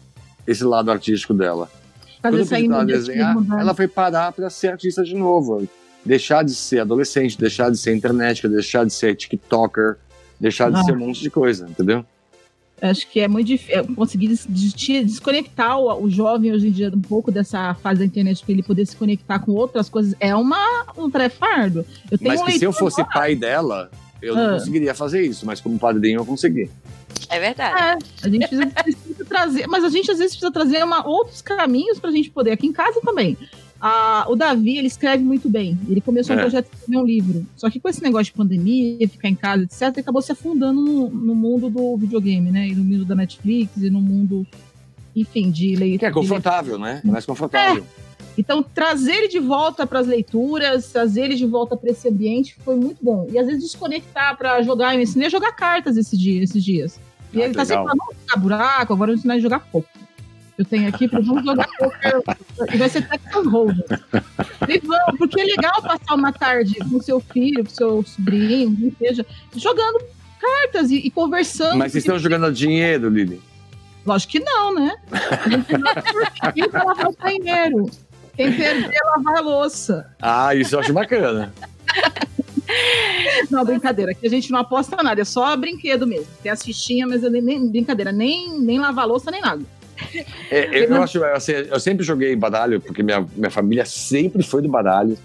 [0.47, 1.69] esse lado artístico dela.
[2.21, 3.57] Fazer Quando eu pedi pra ela desenhar, né?
[3.59, 5.67] ela foi parar para ser artista de novo.
[6.05, 9.97] Deixar de ser adolescente, deixar de ser internet, deixar de ser TikToker,
[10.39, 10.83] deixar de Ah.
[10.83, 12.05] ser um monte de coisa, entendeu?
[12.81, 14.73] Acho que é muito difícil conseguir des- des-
[15.05, 18.63] desconectar o, o jovem hoje em dia um pouco dessa fase da internet para ele
[18.63, 20.13] poder se conectar com outras coisas.
[20.19, 21.85] É uma, um tarefa árdua.
[22.11, 23.13] Eu tenho Mas um que se eu fosse agora.
[23.19, 23.89] pai dela,
[24.21, 24.53] eu não Ah.
[24.53, 26.69] conseguiria fazer isso, mas como padrinho eu consegui.
[27.29, 27.81] É verdade.
[27.81, 31.41] É, a gente precisa, precisa trazer, mas a gente às vezes precisa trazer uma, outros
[31.41, 32.51] caminhos pra gente poder.
[32.51, 33.37] Aqui em casa também.
[33.87, 35.77] Ah, o Davi, ele escreve muito bem.
[35.87, 36.41] Ele começou um É.
[36.41, 37.45] projeto de escrever um livro.
[37.55, 40.81] Só que com esse negócio de pandemia, ficar em casa, etc., ele acabou se afundando
[40.81, 42.67] no, no mundo do videogame, né?
[42.69, 44.43] E no mundo da Netflix, e no mundo,
[45.15, 45.99] enfim, de leitura.
[45.99, 46.99] Que é confortável, né?
[47.05, 47.85] É mais confortável.
[48.35, 52.57] Então, trazer ele de volta para as leituras, trazer ele de volta para esse ambiente
[52.65, 53.27] foi muito bom.
[53.31, 54.95] E às vezes desconectar para jogar.
[54.95, 56.99] Eu ensinei a jogar cartas esse dia, esses dias.
[57.31, 57.85] E Ah, ele tá sempre legal.
[57.85, 60.01] falando, vamos jogar buraco, agora eu ensinar ele a jogar poker.
[60.57, 62.21] Eu tenho aqui, falei, vamos jogar poker.
[62.73, 63.83] E vai ser Texas Hold'em.
[64.59, 68.95] Falei, vamos, porque é legal passar uma tarde com seu filho, com seu sobrinho, quem
[68.97, 69.25] seja,
[69.55, 70.01] jogando
[70.39, 71.77] cartas e, e conversando.
[71.77, 73.41] Mas vocês estão jogando dinheiro, Lili?
[74.05, 74.95] Lógico que não, né?
[76.53, 77.89] Quem vai lavar o banheiro.
[78.35, 80.09] Quem perder, lavar a louça.
[80.21, 81.53] Ah, isso eu acho bacana.
[83.49, 84.11] Não, brincadeira.
[84.11, 86.27] Aqui a gente não aposta nada, é só brinquedo mesmo.
[86.43, 89.63] Tem as fichinhas, mas eu nem- brincadeira, nem, nem lavar louça, nem nada.
[90.51, 94.61] É, eu, eu acho, assim, eu sempre joguei baralho, porque minha, minha família sempre foi
[94.61, 95.17] do baralho.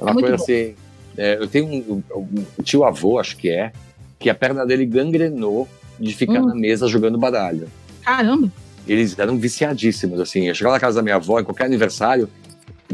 [0.00, 0.42] É uma É coisa bom.
[0.42, 0.74] assim.
[1.16, 3.72] é, eu tenho um, um- um tio avô, acho que é,
[4.18, 5.68] que a perna dele gangrenou
[5.98, 6.46] de ficar Hum.
[6.46, 7.68] na mesa jogando baralho.
[8.02, 8.50] Caramba.
[8.86, 10.48] Eles eram viciadíssimos, assim.
[10.48, 12.28] Eu chegava na casa da minha avó, em qualquer aniversário,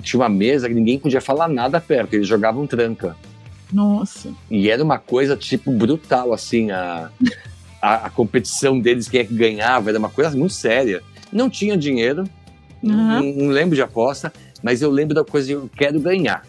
[0.02, 3.16] tinha uma mesa que ninguém podia falar nada perto, eles jogavam tranca.
[3.72, 4.32] Nossa.
[4.50, 7.10] E era uma coisa, tipo, brutal, assim, a,
[7.80, 11.02] a, a competição deles, quem é que ganhava, era uma coisa muito séria.
[11.32, 12.24] Não tinha dinheiro,
[12.84, 13.20] Aham.
[13.20, 16.44] não, não lembro de aposta, mas eu lembro da coisa de eu quero ganhar.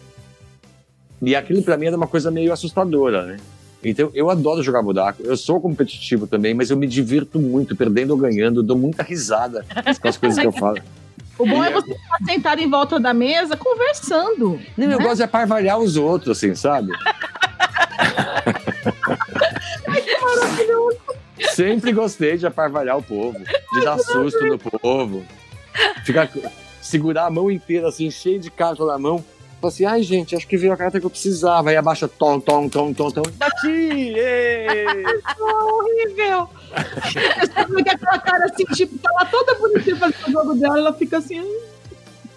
[1.20, 3.36] E aquilo pra mim era uma coisa meio assustadora, né?
[3.84, 8.12] Então eu adoro jogar buraco, eu sou competitivo também, mas eu me divirto muito, perdendo
[8.12, 9.64] ou ganhando, dou muita risada
[10.00, 10.78] com as coisas que eu falo.
[11.38, 14.60] O bom é você estar sentado em volta da mesa conversando.
[14.76, 16.92] Não, eu gosto de aparvalhar os outros, assim, sabe?
[21.54, 23.38] Sempre gostei de aparvalhar o povo,
[23.72, 25.24] de dar susto no povo.
[26.04, 26.28] Ficar,
[26.80, 29.24] segurar a mão inteira, assim, cheio de carta na mão.
[29.60, 31.70] Falar assim, ai, gente, acho que veio a carta que eu precisava.
[31.70, 33.22] Aí abaixa, tom, tom, tom, tom, tom.
[33.36, 33.68] Bati!
[34.16, 34.76] Ê!
[35.40, 36.48] Horrível!
[37.70, 40.92] Vê que aquela cara assim, tipo, tá lá toda bonitinha fazendo o jogo dela, ela
[40.92, 41.40] fica assim.
[41.40, 41.60] "Hum,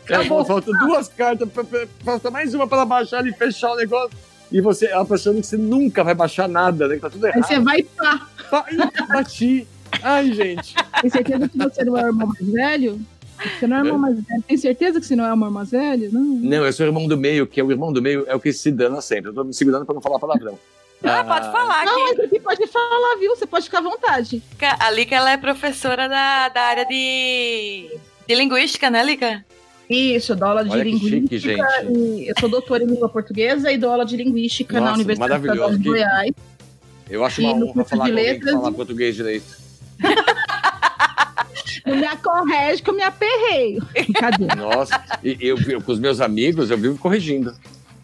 [0.07, 1.49] É, bom, falta duas cartas,
[2.03, 4.11] falta mais uma pra ela baixar e fechar o negócio.
[4.51, 6.95] E você, ela pensando que você nunca vai baixar nada, né?
[6.95, 7.47] Que tá tudo Aí errado.
[7.47, 8.27] você vai e pá.
[8.51, 8.77] Ai,
[9.09, 9.67] bati!
[10.07, 10.75] Ai, gente.
[11.01, 13.01] Tem certeza que você não é o irmão mais velho?
[13.59, 14.43] Você não é o irmão mais velho?
[14.47, 16.09] Tem certeza que você não é o irmão mais velho?
[16.13, 16.21] Não.
[16.21, 18.39] Não, eu sou o irmão do meio, que é o irmão do meio, é o
[18.39, 19.31] que se dana sempre.
[19.31, 20.59] Eu tô me segurando pra não falar palavrão.
[21.03, 23.35] Ah, pode falar Não, mas aqui pode falar, viu?
[23.35, 24.43] Você pode ficar à vontade.
[24.79, 27.89] a Lica ela é professora da, da área de,
[28.27, 29.43] de linguística, né, Lica?
[29.89, 31.21] Isso, eu dou aula de Olha que linguística.
[31.21, 31.97] chique, gente.
[31.97, 35.29] e eu sou doutora em língua portuguesa e dou aula de linguística na Nossa, Universidade
[35.31, 36.31] maravilhoso, Estadual de Goiás.
[37.09, 39.64] Eu acho uma honra falar com alguém que fala português direito.
[41.85, 43.85] Não me acorrege que eu me aperreio.
[43.93, 44.55] Brincadeira.
[44.55, 47.53] Nossa, e eu, eu com os meus amigos, eu vivo corrigindo.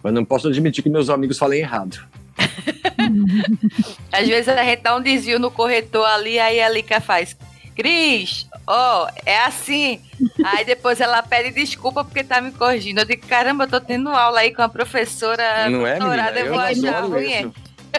[0.04, 2.00] Mas não posso admitir que meus amigos falem errado.
[4.12, 7.36] Às vezes a gente dá um desvio no corretor ali, aí a Lica faz.
[7.76, 10.00] Cris, ó, é assim.
[10.44, 13.02] Aí depois ela pede desculpa porque tá me corrigindo.
[13.02, 16.40] Eu digo, caramba, eu tô tendo aula aí com a professora não é, doutorada, menina?
[16.40, 17.32] eu Eu vou achar ruim.
[17.32, 17.52] é.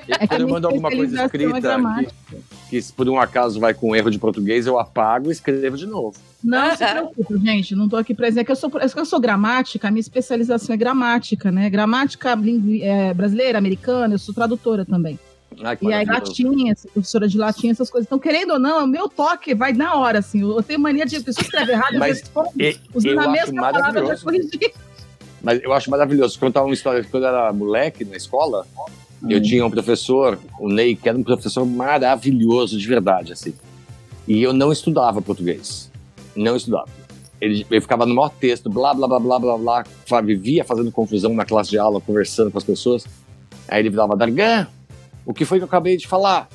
[0.09, 2.15] É Quando eu mando alguma coisa é escrita gramática.
[2.73, 5.85] Que, se por um acaso vai com erro de português, eu apago e escrevo de
[5.85, 6.17] novo.
[6.43, 7.75] Não se preocupe, gente.
[7.75, 9.89] Não tô aqui pra dizer que eu sou, é que eu sou gramática.
[9.89, 11.69] A minha especialização é gramática, né?
[11.69, 12.31] Gramática
[12.81, 14.15] é, brasileira, americana.
[14.15, 15.19] Eu sou tradutora também.
[15.63, 18.07] Ai, E aí, latinha, professora de latim, essas coisas.
[18.07, 20.41] Então, querendo ou não, o meu toque vai na hora, assim.
[20.41, 24.07] Eu tenho mania de pessoa escrever errado, eu Mas respondo, E- usando a mesma palavra
[24.17, 24.73] já corrigi.
[25.43, 26.39] Mas eu acho maravilhoso.
[26.39, 27.05] Contar uma história.
[27.05, 28.67] Quando eu era moleque na escola,
[29.29, 29.43] eu Hum.
[29.43, 33.55] tinha um professor, o Ney, que era um professor maravilhoso, de verdade, assim.
[34.27, 35.91] E eu não estudava português.
[36.35, 36.89] Não estudava.
[37.41, 39.85] Ele, ele ficava no maior texto, blá, blá, blá, blá, blá, blá.
[40.23, 43.05] Vivia fazendo confusão na classe de aula, conversando com as pessoas.
[43.69, 44.69] Aí ele virava, Dargan,
[45.27, 46.49] o que foi que eu acabei de falar?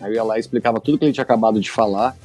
[0.00, 2.16] Aí eu ia lá e explicava tudo que ele tinha acabado de falar.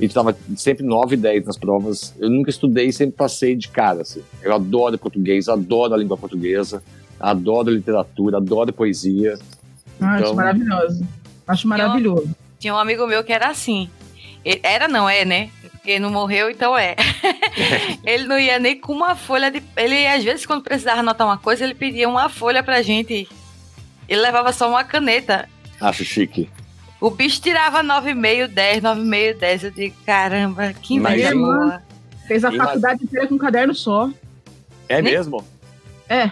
[0.00, 2.14] E estava sempre 9 e 10 nas provas.
[2.18, 4.02] Eu nunca estudei, sempre passei de cara.
[4.02, 4.22] Assim.
[4.42, 6.82] Eu adoro português, adoro a língua portuguesa,
[7.20, 9.38] adoro literatura, adoro poesia.
[10.00, 11.06] Ah, Então- Acho maravilhoso.
[11.46, 12.30] Acho maravilhoso.
[12.58, 13.88] Tinha um amigo meu que era assim.
[14.44, 15.50] Ele- era, não é, né?
[15.72, 16.94] Porque não morreu, então é.
[18.04, 19.62] ele não ia nem com uma folha de.
[19.76, 23.28] Ele, às vezes, quando precisava anotar uma coisa, ele pedia uma folha pra gente.
[24.08, 25.48] Ele levava só uma caneta.
[25.80, 26.48] Acho chique.
[27.00, 29.64] O bicho tirava 9,5, 10, 9,5, 10.
[29.64, 31.82] Eu digo, caramba, que boa.
[32.26, 34.10] Fez a faculdade inteira com um caderno só.
[34.88, 35.44] É Nem- mesmo?
[36.08, 36.30] É.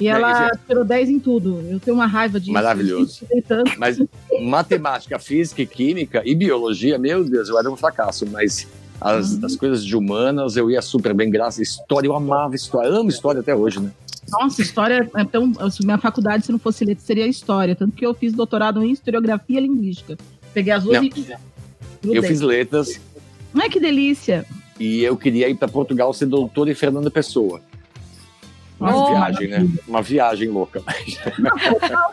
[0.00, 1.60] E Não, ela isso tirou 10 em tudo.
[1.70, 2.52] Eu tenho uma raiva disso.
[2.52, 3.24] Maravilhoso.
[3.46, 3.78] Tanto.
[3.78, 3.98] Mas
[4.40, 8.26] matemática, física e química e biologia, meu Deus, eu era um fracasso.
[8.26, 8.66] Mas
[9.00, 11.60] as, as coisas de humanas eu ia super bem, graças.
[11.60, 12.88] História, eu amava história.
[12.88, 13.90] Eu amo história até hoje, né?
[14.30, 15.52] Nossa, história é tão.
[15.82, 17.76] Minha faculdade, se não fosse letra, seria história.
[17.76, 20.16] Tanto que eu fiz doutorado em historiografia linguística.
[20.52, 21.04] Peguei as duas Não.
[21.04, 21.26] e.
[22.16, 23.00] Eu fiz letras
[23.54, 24.44] Ai, que delícia.
[24.78, 27.60] e eu queria ir para Portugal ser doutor em Fernando Pessoa.
[28.78, 29.68] Uma Oh, viagem, né?
[29.86, 30.82] Uma viagem louca.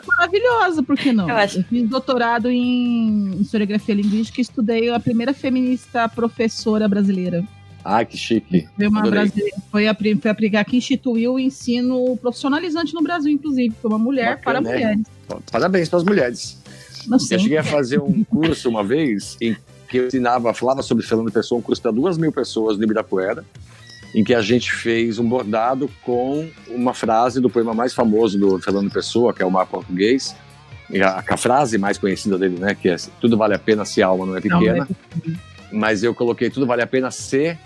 [0.06, 1.28] Maravilhosa, por que não?
[1.28, 7.44] Eu acho- fiz doutorado em historiografia linguística e estudei a primeira feminista professora brasileira.
[7.84, 8.68] Ai, que chique.
[8.76, 9.20] Foi uma Adorei.
[9.22, 13.74] brasileira, foi a, foi a que instituiu o ensino profissionalizante no Brasil, inclusive.
[13.82, 14.74] Foi uma mulher Bacana, para é.
[14.94, 15.06] mulheres.
[15.50, 16.62] Parabéns para as mulheres.
[17.08, 17.38] Não Eu sei.
[17.40, 19.56] cheguei a fazer um curso uma vez em
[19.88, 23.44] que eu ensinava, falava sobre Fernando Pessoa, um curso para duas mil pessoas no Ibirapuera,
[24.14, 28.58] em que a gente fez um bordado com uma frase do poema mais famoso do
[28.60, 30.34] Fernando Pessoa, que é o Mar Português,
[31.02, 34.06] a, a frase mais conhecida dele, né, que é tudo vale a pena se a
[34.08, 34.86] alma não é Não, pequena,
[35.26, 35.30] é-
[35.72, 37.58] mas eu coloquei tudo vale a pena ser,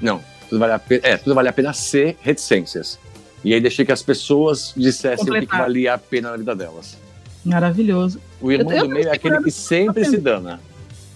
[0.00, 2.98] não, tudo vale a pena, é, tudo vale a pena ser reticências.
[3.44, 5.60] E aí deixei que as pessoas dissessem o que, que Completar.
[5.62, 6.96] valia a pena na vida delas.
[7.44, 8.20] Maravilhoso.
[8.40, 10.60] O irmão Eu- eu do meio é aquele que sempre se dana.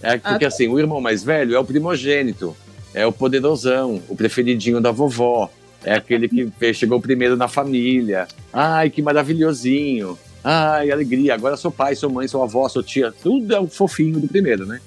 [0.01, 2.55] É porque Ah, assim, o irmão mais velho é o primogênito,
[2.93, 5.49] é o poderosão, o preferidinho da vovó,
[5.83, 8.27] é aquele que chegou primeiro na família.
[8.51, 10.17] Ai, que maravilhosinho.
[10.43, 11.33] Ai, alegria.
[11.33, 13.11] Agora sou pai, sou mãe, sou avó, sou tia.
[13.11, 14.79] Tudo é o fofinho do primeiro, né?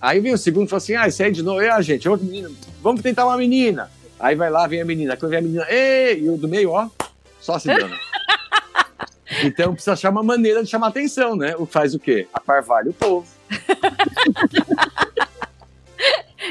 [0.00, 2.06] Aí vem o segundo e fala assim: ah, esse aí de novo, é a gente,
[2.06, 3.90] é outro menino, vamos tentar uma menina.
[4.20, 6.70] Aí vai lá, vem a menina, quando vem a menina, ei, e o do meio,
[6.70, 6.88] ó,
[7.40, 7.94] só se dando.
[9.42, 11.56] Então precisa achar uma maneira de chamar atenção, né?
[11.58, 12.28] O que faz o quê?
[12.32, 13.26] Aparvalha o povo.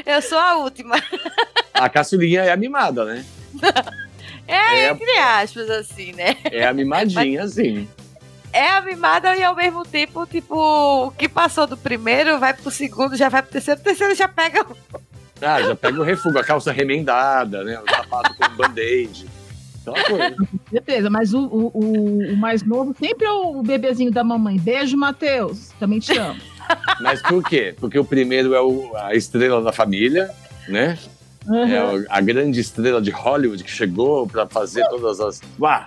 [0.06, 0.96] Eu sou a última.
[1.72, 3.24] A caçulinha é a mimada, né?
[4.46, 4.90] É, É.
[4.90, 6.36] entre aspas, assim, né?
[6.44, 7.88] É a mimadinha, assim.
[8.52, 10.54] É a mimada e ao mesmo tempo, tipo,
[11.06, 14.28] o que passou do primeiro vai pro segundo, já vai pro terceiro, o terceiro já
[14.28, 14.64] pega.
[15.42, 17.76] Ah, já pega o refúgio, a calça remendada, né?
[17.80, 19.26] O sapato com band-aid.
[19.86, 20.36] Aquela coisa.
[20.70, 24.56] Certeza, mas o, o, o- o mais novo sempre é o bebezinho da mamãe.
[24.58, 25.70] Beijo, Matheus.
[25.80, 26.40] Também te amo.
[27.00, 27.74] Mas por quê?
[27.78, 30.30] Porque o primeiro é o- a estrela da família,
[30.68, 30.98] né?
[31.50, 35.40] É o- a grande estrela de Hollywood que chegou pra fazer todas as.
[35.60, 35.86] Uá!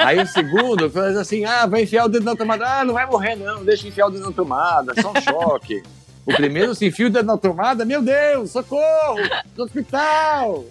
[0.00, 2.64] Aí o segundo faz assim: ah, vai enfiar o dedo na tomada.
[2.80, 5.82] Ah, não vai morrer, não, deixa enfiar o dedo na tomada, é só um choque.
[6.26, 9.18] O primeiro se enfia o dedo na tomada, meu Deus, socorro,
[9.56, 10.64] no hospital.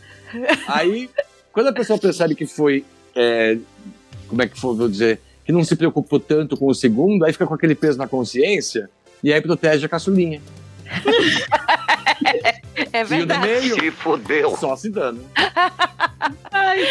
[0.67, 1.09] Aí,
[1.53, 2.83] quando a pessoa percebe que foi.
[3.15, 3.57] é,
[4.27, 5.19] como é que foi, vou dizer?
[5.45, 8.89] Que não se preocupou tanto com o segundo, aí fica com aquele peso na consciência
[9.23, 10.41] e aí protege a caçulinha.
[12.93, 13.47] É o do verdade.
[13.47, 14.55] meio, Se fodeu.
[14.57, 15.19] só se dando.
[16.51, 16.81] Ai.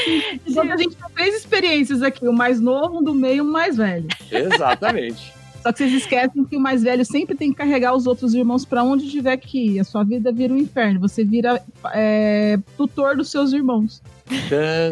[0.46, 3.50] Então a gente tem três experiências aqui: o mais novo, um do meio e um
[3.50, 4.06] mais velho.
[4.30, 5.32] Exatamente.
[5.62, 8.64] Só que vocês esquecem que o mais velho sempre tem que carregar os outros irmãos
[8.64, 9.80] pra onde tiver que ir.
[9.80, 11.00] A sua vida vira um inferno.
[11.00, 11.60] Você vira
[11.92, 14.00] é, tutor dos seus irmãos.
[14.26, 14.90] A.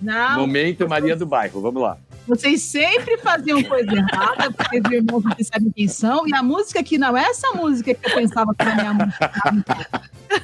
[0.00, 1.98] Não, Momento Maria do Bairro, vamos lá.
[2.28, 6.82] vocês sempre faziam coisa errada, porque os irmãos não sabem quem são, e a música
[6.82, 9.30] que não é essa música que eu pensava que era a minha música.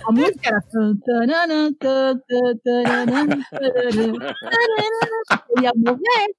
[0.07, 0.63] A música era.
[5.51, 6.35] Eu ia morrer.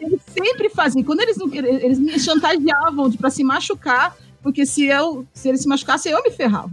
[0.00, 1.02] Eles sempre faziam.
[1.04, 5.68] Quando eles não eles me chantageavam pra se machucar, porque se, eu, se eles se
[5.68, 6.70] machucassem, eu me ferrava.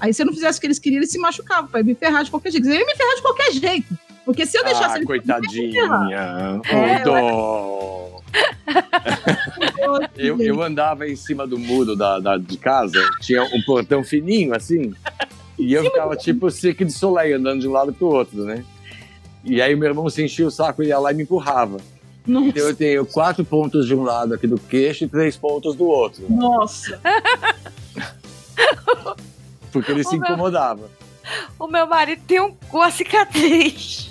[0.00, 2.24] Aí se eu não fizesse o que eles queriam, eles se machucavam pra me ferrar
[2.24, 2.66] de qualquer jeito.
[2.68, 3.98] Eu ia me ferrar de qualquer jeito.
[4.24, 6.62] Porque se eu deixasse Ah, eles coitadinha.
[6.64, 8.20] É, O dó.
[10.16, 14.54] Eu, eu andava em cima do muro da, da- de casa, tinha um portão fininho
[14.54, 14.92] assim,
[15.58, 18.64] e eu ficava tipo Cirque de Soleil, andando de um lado pro outro, né?
[19.44, 21.76] E aí meu irmão se enchia o saco, ia lá e me empurrava.
[22.26, 22.48] Nossa.
[22.48, 25.84] Então eu tenho quatro pontos de um lado aqui do queixo e três pontos do
[25.86, 26.98] outro, Nossa.
[29.72, 30.90] porque ele se O meu- incomodava.
[31.58, 34.10] O meu marido tem um, uma cicatriz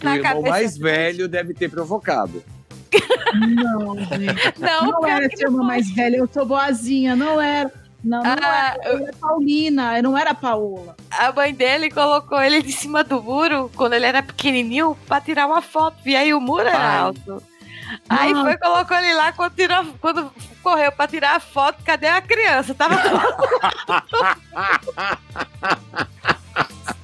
[0.00, 0.50] O na irmão cabeça.
[0.50, 2.42] mais velho deve ter provocado.
[3.34, 4.58] Não, gente.
[4.60, 7.72] Não, Não era ser uma mais velha, eu sou boazinha, não era.
[8.04, 8.78] Não, não Ah, era.
[8.84, 10.94] Eu era Paulina, eu não era Paola.
[11.10, 15.46] A mãe dele colocou ele de cima do muro quando ele era pequenininho pra tirar
[15.46, 15.96] uma foto.
[16.06, 16.98] E aí o muro era Ai.
[16.98, 17.42] alto.
[18.08, 18.48] Aí Nossa.
[18.48, 20.32] foi, colocou ele lá quando, tirou, quando
[20.62, 21.82] correu pra tirar a foto.
[21.84, 22.74] Cadê a criança?
[22.74, 22.96] Tava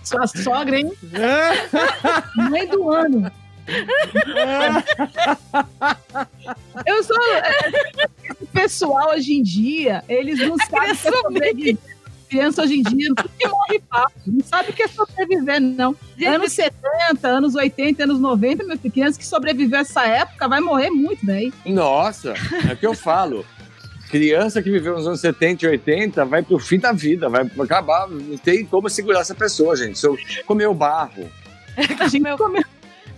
[0.04, 0.92] Sua sogra, hein?
[2.50, 3.30] Mãe do ano.
[6.86, 7.16] Eu sou.
[8.30, 11.76] Esse pessoal hoje em dia, eles não sabem o que é criança sobreviver.
[12.28, 14.82] Criança hoje em dia não sabe o que é morre fácil, não sabe o que
[14.84, 15.96] é sobreviver, não.
[16.26, 20.60] Anos 70, anos 80, anos 90, meu filho, criança que sobreviveu a essa época vai
[20.60, 21.52] morrer muito, velho.
[21.66, 22.34] Nossa,
[22.68, 23.44] é o que eu falo.
[24.10, 28.08] Criança que viveu nos anos 70 e 80 vai pro fim da vida, vai acabar.
[28.08, 29.98] Não tem como segurar essa pessoa, gente.
[29.98, 30.16] Se eu
[30.46, 31.28] comer o barro,
[31.76, 32.62] A gente Meu- comeu.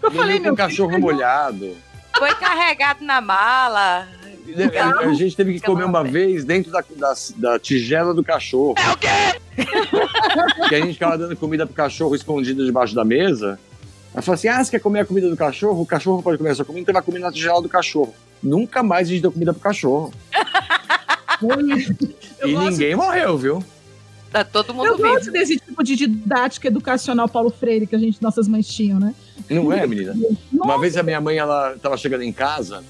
[0.03, 1.77] Eu falei, meu um cachorro filho, molhado.
[2.19, 4.07] foi carregado na mala.
[4.81, 8.75] A, a gente teve que comer uma vez dentro da, da, da tigela do cachorro.
[8.79, 9.09] É o quê?
[10.69, 13.59] Que a gente ficava dando comida pro cachorro escondido debaixo da mesa.
[14.15, 15.83] Aí falou assim: ah, você quer comer a comida do cachorro?
[15.83, 18.15] O cachorro pode comer a sua comida, então vai comer na tigela do cachorro.
[18.43, 20.13] Nunca mais a gente deu comida pro cachorro.
[22.45, 23.65] E ninguém morreu, viu?
[24.31, 25.09] Tá todo mundo Eu vivo.
[25.09, 29.13] gosto desse tipo de didática educacional Paulo Freire que a gente, nossas mães tinham, né?
[29.51, 30.15] Não é, menina?
[30.53, 30.79] Uma Nossa.
[30.79, 32.85] vez a minha mãe, ela tava chegando em casa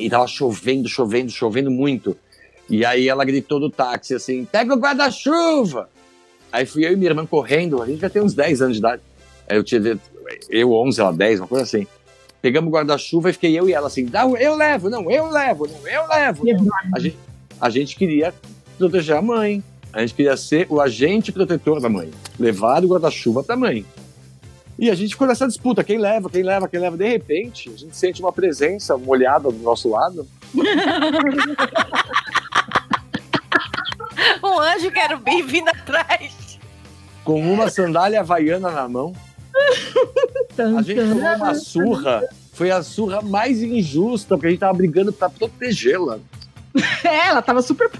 [0.00, 2.16] e tava chovendo, chovendo, chovendo muito.
[2.68, 5.88] E aí ela gritou do táxi assim: pega o guarda-chuva!
[6.52, 8.80] Aí fui eu e minha irmã correndo, a gente já tem uns 10 anos de
[8.80, 9.02] idade.
[9.48, 9.98] Aí eu tinha,
[10.48, 11.86] eu 11, ela 10, uma coisa assim.
[12.42, 15.66] Pegamos o guarda-chuva e fiquei eu e ela assim: "Não, eu levo, não, eu levo,
[15.66, 16.44] não, eu levo.
[16.44, 17.18] não." A gente,
[17.60, 18.32] a gente queria
[18.78, 19.62] proteger a mãe.
[19.92, 22.10] A gente queria ser o agente protetor da mãe.
[22.38, 23.84] Levar o guarda-chuva pra mãe.
[24.80, 26.96] E a gente ficou nessa disputa, quem leva, quem leva, quem leva.
[26.96, 30.26] De repente, a gente sente uma presença molhada do nosso lado.
[34.42, 36.58] Um anjo querubim vindo atrás.
[37.24, 39.14] com uma sandália havaiana na mão.
[40.58, 42.22] A gente tomou uma surra,
[42.52, 46.18] foi a surra mais injusta, porque a gente tava brigando pra protegê-la.
[47.04, 47.90] É, ela tava super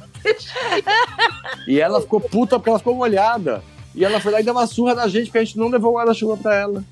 [1.66, 3.62] E ela ficou puta porque ela ficou molhada.
[3.94, 5.92] E ela foi lá e deu uma surra na gente porque a gente não levou
[5.92, 6.84] o guarda-chuva pra ela.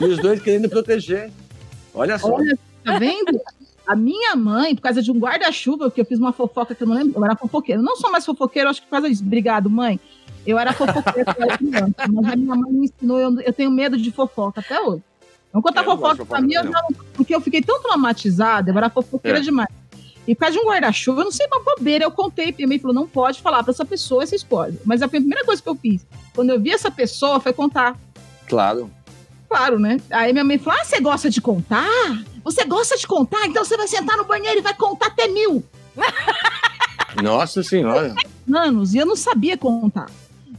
[0.00, 1.30] E os dois querendo proteger.
[1.94, 2.32] Olha só.
[2.32, 3.40] Olha, tá vendo?
[3.86, 6.86] A minha mãe, por causa de um guarda-chuva, porque eu fiz uma fofoca que eu
[6.86, 7.80] não lembro, eu era fofoqueira.
[7.80, 9.22] Eu não sou mais fofoqueira, eu acho que por causa disso.
[9.24, 9.98] Obrigado, mãe.
[10.46, 13.52] Eu era fofoqueira quando eu era criança, mas a minha mãe me ensinou, eu, eu
[13.52, 15.02] tenho medo de fofoca até hoje.
[15.52, 16.82] Não contar Eu não gosto fofoca pra mim, eu não,
[17.14, 19.42] porque eu fiquei tão traumatizada, eu era fofoqueira É.
[19.42, 19.68] demais.
[20.26, 22.68] E por causa de um guarda-chuva, eu não sei uma bobeira, eu contei, e minha
[22.68, 24.78] mãe falou, não pode falar pra essa pessoa essa spoiler.
[24.84, 27.98] Mas a primeira coisa que eu fiz, quando eu vi essa pessoa, foi contar.
[28.46, 28.90] Claro.
[29.48, 30.00] Claro, né?
[30.10, 31.86] Aí minha mãe falou: Ah, você gosta de contar?
[32.44, 33.46] Você gosta de contar?
[33.46, 35.62] Então você vai sentar no banheiro e vai contar até mil
[37.22, 38.14] Nossa senhora.
[38.54, 38.94] anos.
[38.94, 40.06] E eu não sabia contar.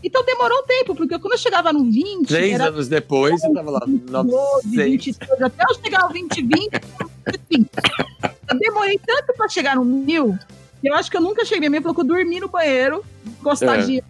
[0.03, 3.51] Então demorou um tempo, porque quando eu chegava no 20, Três era anos depois, você
[3.53, 3.79] tava lá.
[3.79, 4.75] 12, 900.
[4.75, 6.69] 23, até eu chegar ao 20, 20,
[7.49, 7.69] 20.
[8.49, 10.37] Eu demorei tanto pra chegar no mil,
[10.81, 11.69] que eu acho que eu nunca cheguei.
[11.69, 14.03] Minha falou que eu dormi no banheiro, encostadinha.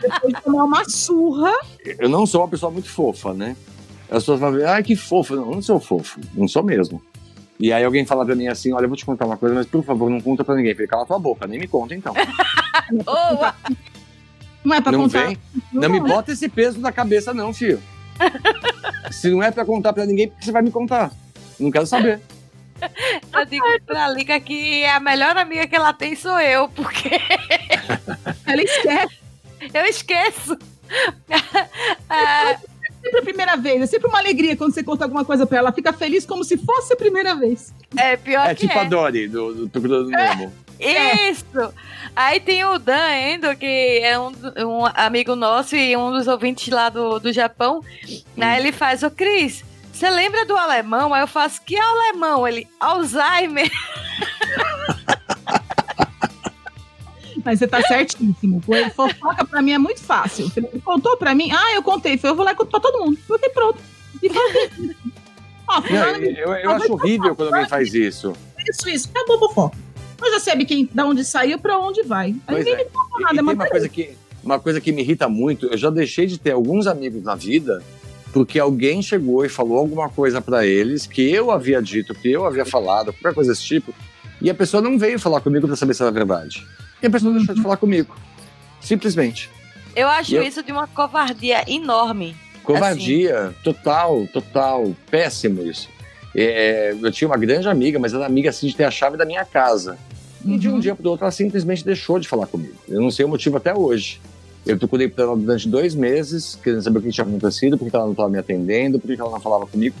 [0.00, 1.52] Depois de tomar uma surra.
[1.84, 3.56] Eu não sou uma pessoa muito fofa, né?
[4.10, 5.36] As pessoas ver, ai, que fofo.
[5.36, 6.20] Não, eu não sou fofo.
[6.34, 7.02] Não sou mesmo.
[7.60, 9.66] E aí alguém fala pra mim assim, olha, eu vou te contar uma coisa, mas
[9.66, 10.74] por favor, não conta pra ninguém.
[10.74, 12.14] Falei, cala tua boca, nem me conta então.
[13.04, 13.54] Boa!
[14.64, 15.26] Não é pra não contar.
[15.26, 15.38] vem,
[15.72, 16.00] não me é.
[16.00, 17.82] bota esse peso na cabeça não, filho.
[19.10, 21.10] Se não é pra contar pra ninguém, por que você vai me contar?
[21.58, 22.20] Não quero saber.
[23.34, 27.10] Eu digo pra Liga que a melhor amiga que ela tem sou eu, porque
[28.46, 29.16] Ela esquece.
[29.74, 30.56] eu esqueço.
[32.08, 32.56] Ah,
[33.02, 33.82] sempre a primeira vez.
[33.82, 35.68] É sempre uma alegria quando você conta alguma coisa pra ela.
[35.68, 37.74] Ela fica feliz como se fosse a primeira vez.
[37.96, 38.82] é pior É que tipo é.
[38.82, 40.52] a Dory, do, do Procurando Nemo.
[40.78, 41.74] Isso!
[42.14, 44.32] Aí tem o Dan Endo, que é um,
[44.64, 47.82] um amigo nosso e um dos ouvintes lá do, do Japão.
[48.40, 49.64] Aí ele faz, ô Cris,
[49.98, 51.12] você lembra do alemão?
[51.12, 52.46] Aí eu faço, que alemão?
[52.46, 53.70] Ele, Alzheimer.
[57.44, 58.62] Mas você tá certíssimo.
[58.94, 60.50] Fofoca pra mim é muito fácil.
[60.56, 62.18] Ele contou pra mim, ah, eu contei.
[62.18, 63.18] Foi, eu vou lá e conto pra todo mundo.
[63.28, 63.78] Eu falei, pronto.
[64.22, 64.96] E falei,
[65.66, 68.34] ó, Não, eu, eu acho horrível quando alguém faz isso.
[68.68, 69.08] isso, isso.
[69.14, 69.78] Acabou a fofoca.
[70.20, 72.26] Eu já sei quem, da onde saiu, pra onde vai.
[72.28, 72.84] Aí Pois ninguém é.
[72.84, 73.34] me conta E, nada.
[73.34, 76.26] e tem mas uma coisa, que, uma coisa que me irrita muito, eu já deixei
[76.26, 77.82] de ter alguns amigos na vida
[78.32, 82.44] porque alguém chegou e falou alguma coisa pra eles que eu havia dito, que eu
[82.46, 83.94] havia falado, qualquer coisa desse tipo,
[84.40, 86.66] e a pessoa não veio falar comigo pra saber se era verdade.
[87.02, 88.14] E a pessoa deixou de falar comigo.
[88.80, 89.50] Simplesmente.
[89.96, 92.36] Eu acho eu- isso de uma covardia enorme.
[92.62, 94.94] Covardia, total, total.
[95.10, 95.88] Péssimo isso.
[96.34, 99.24] É, eu tinha uma grande amiga, mas era amiga assim de ter a chave da
[99.24, 99.98] minha casa.
[100.44, 100.80] E de um Uhum.
[100.80, 102.74] dia para o outro ela simplesmente deixou de falar comigo.
[102.86, 104.20] Eu não sei o motivo até hoje.
[104.68, 107.96] Eu procurei por ela durante dois meses, querendo saber o que tinha acontecido, por que
[107.96, 109.96] ela não estava me atendendo, por que ela não falava comigo.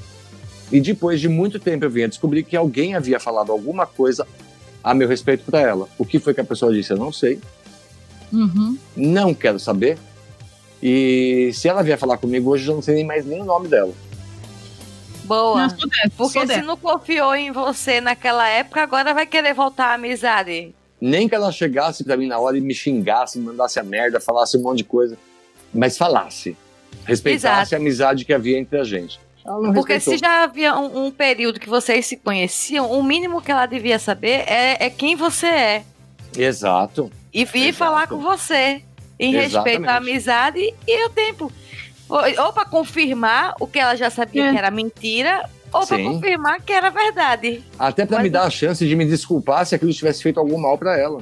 [0.70, 4.26] E depois de muito tempo eu vinha descobrir que alguém havia falado alguma coisa
[4.84, 5.88] a meu respeito para ela.
[5.96, 7.40] O que foi que a pessoa disse, eu não sei.
[8.30, 8.76] Uhum.
[8.94, 9.96] Não quero saber.
[10.82, 13.46] E se ela vier falar comigo hoje, eu já não sei nem mais nem o
[13.46, 13.94] nome dela.
[15.24, 15.66] Boa.
[15.66, 16.62] Não, dessa, Porque se dessa.
[16.62, 20.74] não confiou em você naquela época, agora vai querer voltar à amizade.
[21.00, 24.18] Nem que ela chegasse pra mim na hora e me xingasse, me mandasse a merda,
[24.20, 25.16] falasse um monte de coisa.
[25.72, 26.56] Mas falasse.
[27.04, 29.20] Respeitasse a amizade que havia entre a gente.
[29.74, 30.14] Porque respeitou.
[30.14, 33.98] se já havia um, um período que vocês se conheciam, o mínimo que ela devia
[33.98, 35.84] saber é, é quem você é.
[36.36, 37.10] Exato.
[37.32, 37.76] E vir Exato.
[37.78, 38.82] falar com você.
[39.18, 41.50] Em respeito à amizade e o tempo.
[42.08, 44.52] Ou, ou para confirmar o que ela já sabia É.
[44.52, 47.62] que era mentira, ou para confirmar que era verdade.
[47.78, 50.58] Até pra Mas- me dar a chance de me desculpar se aquilo tivesse feito algum
[50.58, 51.20] mal pra ela.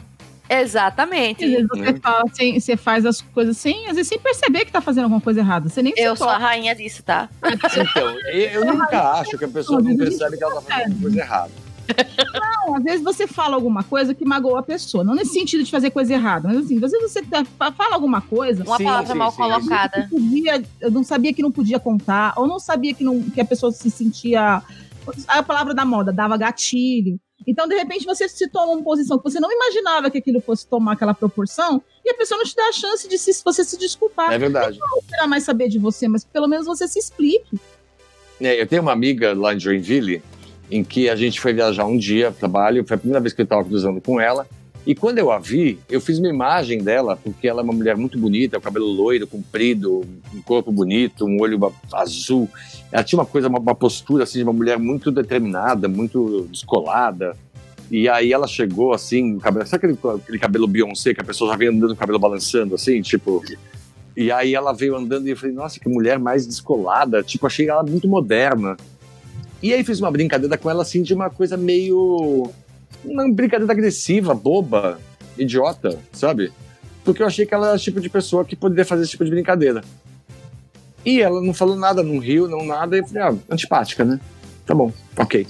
[0.49, 1.45] Às Exatamente.
[1.45, 1.99] vezes você, Né?
[2.01, 5.21] fala sem- você faz as coisas sem, às vezes sem perceber que tá fazendo alguma
[5.21, 5.69] coisa errada.
[5.69, 6.45] Você nem Eu se sou a toca.
[6.47, 7.29] rainha disso, tá?
[7.45, 11.01] Então, eu eu nunca acho que a pessoa não percebe que ela tá fazendo alguma
[11.03, 11.51] coisa errada.
[12.67, 15.05] Não, às vezes você fala alguma coisa que magoou a pessoa.
[15.05, 17.95] Não nesse sentido de fazer coisa errada, mas assim, às vezes você tá- fa- fala
[17.95, 18.65] alguma coisa.
[18.65, 19.37] Uma Sim, palavra sim, mal sim.
[19.37, 20.03] colocada.
[20.03, 23.41] que podia, eu não sabia que não podia contar, ou não sabia que, não, que
[23.41, 24.63] a pessoa se sentia.
[25.29, 27.19] A palavra da moda dava gatilho.
[27.47, 30.67] Então, de repente, você se toma uma posição que você não imaginava que aquilo fosse
[30.67, 33.79] tomar aquela proporção, e a pessoa não te dá a chance de se, você se
[33.79, 34.33] desculpar.
[34.33, 34.79] É verdade.
[34.81, 37.57] Não queira mais saber de você, mas pelo menos você se explique.
[38.41, 40.23] É, eu tenho uma amiga lá em Joinville,
[40.71, 43.45] em que a gente foi viajar um dia trabalho, foi a primeira vez que eu
[43.45, 44.47] estava cruzando com ela,
[44.87, 47.97] e quando eu a vi, eu fiz uma imagem dela, porque ela é uma mulher
[47.97, 52.49] muito bonita, o cabelo loiro, comprido, um corpo bonito, um olho azul.
[52.93, 57.37] Ela tinha uma coisa, uma, uma postura assim de uma mulher muito determinada, muito descolada.
[57.91, 61.57] E aí ela chegou assim, cabelo, sabe aquele, aquele cabelo Beyoncé que a pessoa já
[61.57, 63.43] vem andando com o cabelo balançando assim, tipo.
[64.17, 67.25] E aí ela veio andando e eu falei, nossa, que mulher mais descolada.
[67.25, 68.77] Tipo, achei ela muito moderna.
[69.63, 72.51] E aí fiz uma brincadeira com ela, assim, de uma coisa meio...
[73.05, 74.99] Uma brincadeira agressiva, boba,
[75.39, 76.53] idiota, sabe?
[77.05, 79.25] Porque eu achei que ela era o tipo de pessoa que poderia fazer esse tipo
[79.25, 79.83] de brincadeira.
[81.05, 82.97] E ela não falou nada, não riu, não nada.
[82.97, 84.19] E eu falei, ah, antipática, né?
[84.67, 85.47] Tá bom, ok.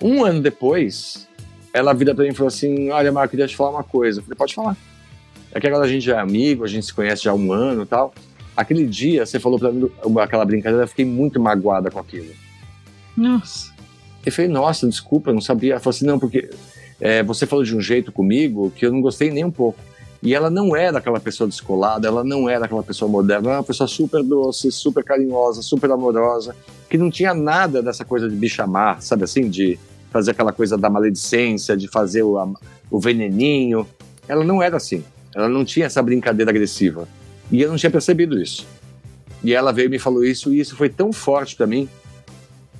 [0.00, 1.28] Um ano depois,
[1.72, 4.20] ela vira pra mim e falou assim: Olha, Marco, queria te falar uma coisa.
[4.20, 4.76] Eu falei, pode falar.
[5.52, 7.82] É que agora a gente é amigo, a gente se conhece já há um ano
[7.82, 8.14] e tal.
[8.56, 9.90] Aquele dia, você falou pra mim
[10.22, 12.30] aquela brincadeira, eu fiquei muito magoada com aquilo.
[13.16, 13.72] Nossa.
[14.24, 15.72] Eu falei, nossa, desculpa, não sabia.
[15.72, 16.50] Ela falou assim, não, porque
[17.00, 19.78] é, você falou de um jeito comigo que eu não gostei nem um pouco.
[20.22, 23.60] E ela não era aquela pessoa descolada, ela não era aquela pessoa moderna, ela era
[23.60, 26.56] uma pessoa super doce, super carinhosa, super amorosa,
[26.90, 29.78] que não tinha nada dessa coisa de bichamar, sabe assim, de
[30.10, 32.54] fazer aquela coisa da maledicência, de fazer o,
[32.90, 33.86] o veneninho.
[34.26, 35.04] Ela não era assim.
[35.34, 37.06] Ela não tinha essa brincadeira agressiva.
[37.52, 38.66] E eu não tinha percebido isso.
[39.44, 41.88] E ela veio e me falou isso, e isso foi tão forte para mim,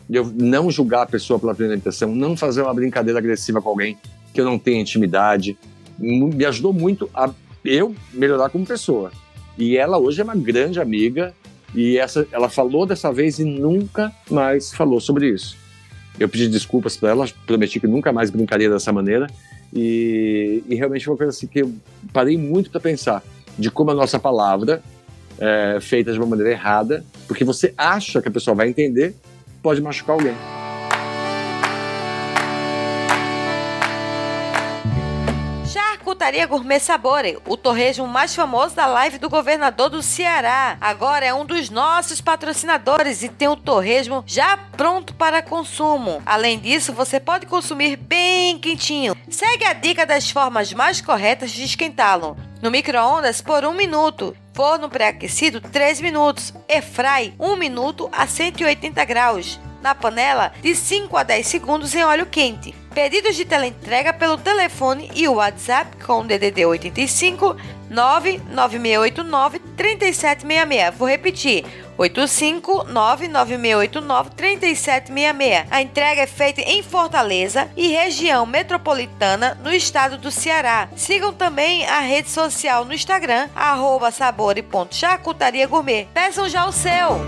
[0.09, 3.69] de eu não julgar a pessoa pela primeira impressão, não fazer uma brincadeira agressiva com
[3.69, 3.99] alguém
[4.33, 5.57] que eu não tenha intimidade.
[5.99, 7.31] Me ajudou muito a
[7.65, 9.11] eu melhorar como pessoa.
[9.59, 11.35] E ela hoje é uma grande amiga,
[11.75, 15.57] e essa, ela falou dessa vez e nunca mais falou sobre isso.
[16.19, 19.27] Eu pedi desculpas para ela, prometi que nunca mais brincaria dessa maneira.
[19.75, 21.73] E, e realmente foi uma coisa assim que eu
[22.13, 23.23] parei muito para pensar
[23.59, 24.83] de como a nossa palavra
[25.39, 29.15] é feita de uma maneira errada, porque você acha que a pessoa vai entender,
[29.67, 30.37] pode machucar alguém.
[35.67, 40.77] Charcutaria Gourmet Sabore, o torresmo mais famoso da live do governador do Ceará.
[40.81, 46.23] Agora é um dos nossos patrocinadores e tem o torresmo já pronto para consumo.
[46.25, 49.17] Além disso, você pode consumir bem quentinho.
[49.29, 52.37] Segue a dica das formas mais corretas de esquentá-lo.
[52.63, 54.37] No micro-ondas por 1 minuto.
[54.57, 56.55] Forno pré-aquecido 3 minutos.
[56.67, 59.61] Airfry 1 minuto a 180 graus.
[59.83, 62.75] Na panela de 5 a 10 segundos em óleo quente.
[62.95, 67.55] Pedidos de teleentrega pelo telefone e o WhatsApp com DDD 85
[67.91, 70.95] 99689 3766.
[70.97, 71.65] Vou repetir.
[71.99, 75.67] 85 99689 3766.
[75.71, 80.89] A entrega é feita em Fortaleza e região metropolitana no estado do Ceará.
[80.97, 86.09] Sigam também a rede social no Instagram, arroba sabore.charcutaria gourmet.
[86.13, 87.25] Peçam já o seu!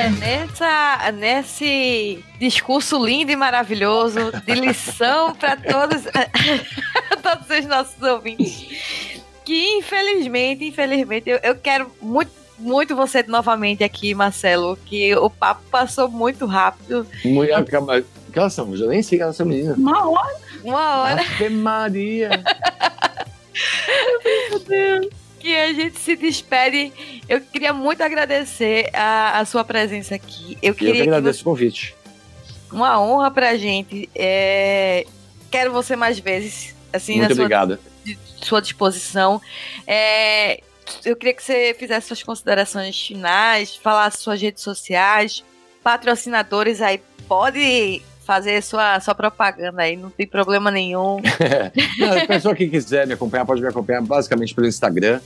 [0.00, 6.04] É nessa, nesse discurso lindo e maravilhoso de lição para todos,
[7.22, 14.14] todos os nossos ouvintes, que infelizmente, infelizmente, eu, eu quero muito, muito você novamente aqui,
[14.14, 17.06] Marcelo, que o papo passou muito rápido.
[17.22, 17.76] Mulher, que
[18.32, 18.74] que elas são?
[18.74, 19.76] Eu nem sei que elas são meninas.
[19.76, 20.36] Uma hora.
[20.64, 22.30] Uma hora Ave Maria.
[25.40, 26.92] que a gente se despede.
[27.28, 30.58] Eu queria muito agradecer a, a sua presença aqui.
[30.62, 31.94] Eu E eu queria que agradeço o convite.
[32.70, 34.08] uma honra pra gente.
[34.14, 35.06] É,
[35.50, 37.80] Quero você mais vezes, assim, Muito na sua,
[38.40, 39.40] sua disposição.
[39.86, 40.60] É,
[41.04, 45.44] Eu queria que você fizesse suas considerações finais, falasse suas redes sociais,
[45.82, 51.16] patrocinadores aí, pode fazer sua, sua propaganda aí, não tem problema nenhum.
[52.22, 55.18] A pessoa que quiser me acompanhar pode me acompanhar basicamente pelo Instagram,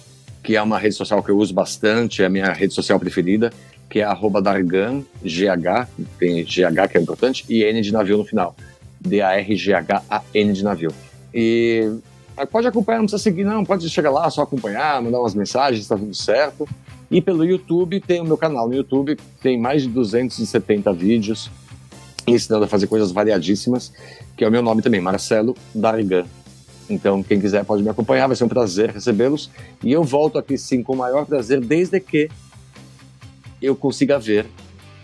[0.43, 3.53] que é uma rede social que eu uso bastante, é a minha rede social preferida,
[3.91, 5.87] que é arroba Dargan, GH,
[6.19, 8.57] tem GH que é importante, e N de navio no final.
[8.99, 10.91] D-A-R-G-H-A-N de navio.
[11.35, 11.93] E
[12.39, 15.87] ah, pode acompanhar, não precisa seguir, não, pode chegar lá, só acompanhar, mandar umas mensagens,
[15.87, 16.67] tá tudo certo.
[17.11, 21.51] E pelo YouTube, tem o meu canal no YouTube, tem mais de 270 vídeos
[22.27, 23.93] ensinando a fazer coisas variadíssimas,
[24.37, 26.25] que é o meu nome também, Marcelo Dargan.
[26.89, 29.51] Então, quem quiser pode me acompanhar, vai ser um prazer recebê-los.
[29.83, 32.29] E eu volto aqui sim com o maior prazer, desde que
[33.61, 34.47] eu consiga ver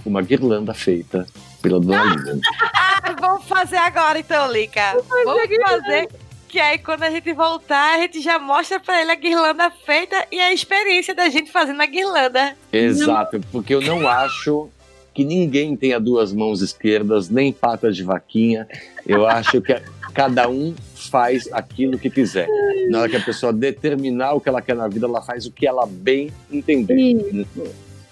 [0.04, 1.26] uma guirlanda feita
[1.62, 2.40] pela Dona.
[2.74, 4.96] Ah, vamos fazer agora então, Lica.
[5.24, 6.08] Vamos fazer.
[6.48, 10.26] Que aí quando a gente voltar, a gente já mostra pra ele a guirlanda feita
[10.32, 12.56] e a experiência da gente fazendo a guirlanda.
[12.72, 14.68] Exato, porque eu não acho
[15.12, 18.66] que ninguém tenha duas mãos esquerdas, nem patas de vaquinha.
[19.06, 19.74] Eu acho que
[20.14, 22.48] cada um faz aquilo que quiser.
[22.90, 25.52] Na hora que a pessoa determinar o que ela quer na vida, ela faz o
[25.52, 26.94] que ela bem entender.
[26.94, 27.46] Isso.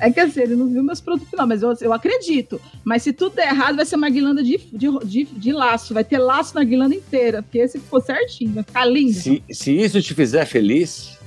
[0.01, 2.61] É que assim, ele não viu meus produtos final, mas eu, eu acredito.
[2.85, 5.93] Mas se tudo der errado, vai ser uma guirlanda de, de, de, de laço.
[5.93, 7.43] Vai ter laço na guirlanda inteira.
[7.43, 9.13] Porque se for certinho, vai ficar lindo.
[9.13, 11.19] Se, se isso te fizer feliz,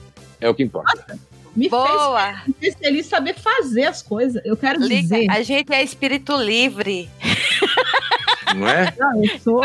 [0.42, 1.20] É o que importa.
[1.56, 2.42] Me Boa!
[2.60, 4.42] fez, feliz saber fazer as coisas.
[4.46, 5.22] Eu quero dizer.
[5.22, 7.10] Liga, a gente é espírito livre.
[8.56, 8.94] Não é?
[8.98, 9.62] Não, eu sou.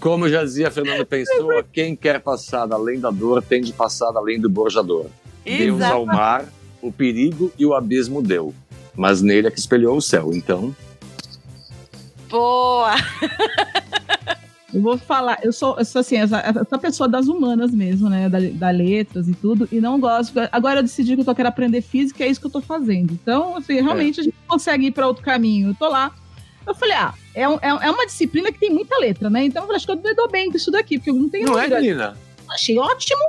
[0.00, 4.12] Como já dizia Fernando Pessoa, quem quer passar da além da dor tem de passar
[4.16, 5.06] além do borjador.
[5.44, 6.44] Deus ao mar,
[6.80, 8.54] o perigo e o abismo deu.
[8.94, 10.30] Mas nele é que espelhou o céu.
[10.32, 10.74] Então,
[12.30, 12.94] Boa!
[14.72, 18.28] Eu vou falar, eu sou, eu sou assim, essa, essa pessoa das humanas mesmo, né?
[18.28, 20.32] Da, da letras e tudo, e não gosto.
[20.52, 23.12] Agora eu decidi que eu tô querendo aprender física, é isso que eu tô fazendo.
[23.12, 25.70] Então, assim, realmente a gente consegue ir para outro caminho.
[25.70, 26.12] Eu tô lá.
[26.66, 29.44] Eu falei, ah, é, um- é, é uma disciplina que tem muita letra, né?
[29.44, 31.28] Então eu falei, acho que eu me dou bem com isso daqui, porque eu não
[31.28, 31.80] tenho não é, número.
[31.82, 32.16] menina?
[32.48, 33.20] Achei ótimo,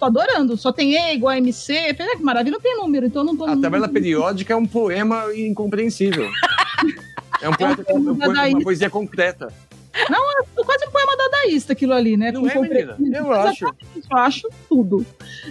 [0.00, 0.56] tô adorando.
[0.56, 1.94] Só tem E igual a MC.
[1.94, 3.44] Falei, ah, que maravilha, não tem número, então eu não tô.
[3.44, 6.28] A tabela periódica é um poema incompreensível.
[7.40, 9.52] É um poema um poema- uma poesia concreta.
[9.98, 12.30] É quase um poema dadaísta aquilo ali, né?
[12.30, 13.18] Não Com é, menina?
[13.18, 13.64] Eu acho.
[13.64, 15.04] eu acho tudo.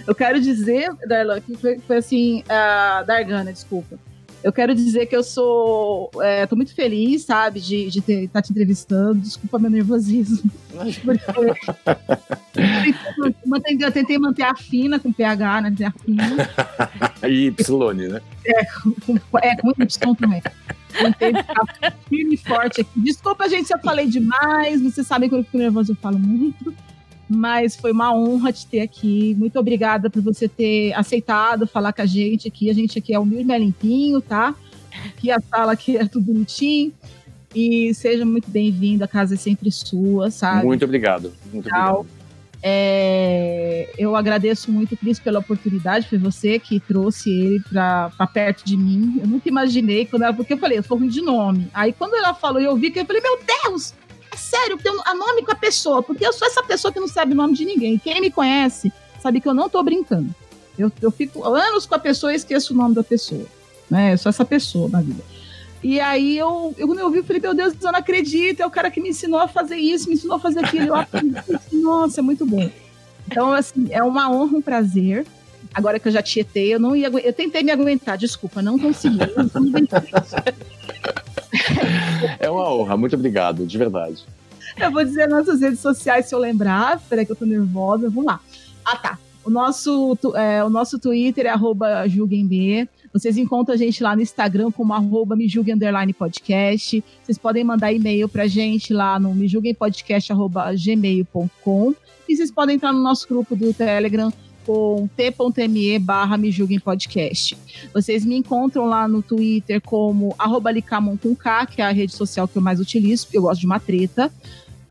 [0.06, 3.98] Eu quero dizer, Darlan, que foi, foi assim, a Dargana, desculpa.
[4.42, 6.10] Eu quero dizer que eu sou.
[6.20, 9.20] É, tô muito feliz, sabe, de estar de estar te entrevistando.
[9.20, 10.50] Desculpa meu nervosismo.
[11.04, 11.22] Porque
[12.54, 15.74] eu tentei, eu tentei manter a fina com PH, né?
[15.84, 16.50] A fina.
[17.28, 18.20] E Y, né?
[19.04, 20.42] Com, é, com muito Y também.
[20.92, 22.90] Tentei ficar firme e forte aqui.
[23.00, 24.80] Desculpa, gente, se eu falei demais.
[24.80, 26.72] Vocês sabem que quando eu fico nervosa eu falo muito.
[27.28, 29.34] Mas foi uma honra te ter aqui.
[29.38, 32.70] Muito obrigada por você ter aceitado falar com a gente aqui.
[32.70, 34.54] A gente aqui é humilde, mas limpinho, tá?
[35.06, 36.92] Aqui a sala aqui é tudo bonitinho.
[37.54, 39.04] E seja muito bem-vindo.
[39.04, 40.64] A casa é sempre sua, sabe?
[40.64, 41.32] Muito obrigado.
[41.52, 42.00] Muito Tchau.
[42.00, 42.18] obrigado.
[42.60, 46.08] É, eu agradeço muito, Cris, pela oportunidade.
[46.08, 49.18] Foi você que trouxe ele pra perto de mim.
[49.20, 50.34] Eu nunca imaginei quando ela.
[50.34, 51.68] Porque eu falei, eu sou ruim de nome.
[51.72, 53.94] Aí quando ela falou e eu vi que eu falei, meu Deus!
[54.38, 56.00] É sério, tem a nome com a pessoa.
[56.00, 57.98] Porque eu sou essa pessoa que não sabe o nome de ninguém.
[57.98, 60.32] Quem me conhece sabe que eu não tô brincando.
[60.78, 63.44] Eu, eu fico anos com a pessoa e esqueço o nome da pessoa.
[63.90, 64.12] Né?
[64.12, 65.22] Eu sou essa pessoa na vida.
[65.82, 68.66] E aí eu, eu quando eu vi, eu falei, meu Deus, eu não acredito, é
[68.66, 70.88] o cara que me ensinou a fazer isso, me ensinou a fazer aquilo.
[70.88, 71.36] Eu aprendi,
[71.72, 72.70] nossa, é muito bom.
[73.26, 75.26] Então, assim, é uma honra, um prazer.
[75.74, 79.18] Agora que eu já tietei, eu não ia Eu tentei me aguentar, desculpa, não consegui.
[79.20, 79.98] Eu não aguentei.
[82.38, 82.96] É uma honra.
[82.96, 84.24] Muito obrigado, de verdade.
[84.76, 87.00] Eu vou dizer nossas redes sociais se eu lembrar.
[87.08, 88.08] Peraí que eu tô nervosa.
[88.08, 88.40] Vamos lá.
[88.84, 89.18] Ah, tá.
[89.44, 92.04] O nosso, é, o nosso Twitter é arroba.
[93.12, 95.48] Vocês encontram a gente lá no Instagram como arroba me
[96.12, 97.02] podcast.
[97.22, 101.94] Vocês podem mandar e-mail pra gente lá no me julguem podcast arroba gmail.com.
[102.28, 104.30] E vocês podem entrar no nosso grupo do Telegram
[104.68, 107.56] com t.me barra me julguem podcast.
[107.94, 112.12] Vocês me encontram lá no Twitter como arroba licamon com K, que é a rede
[112.12, 114.30] social que eu mais utilizo, porque eu gosto de uma treta.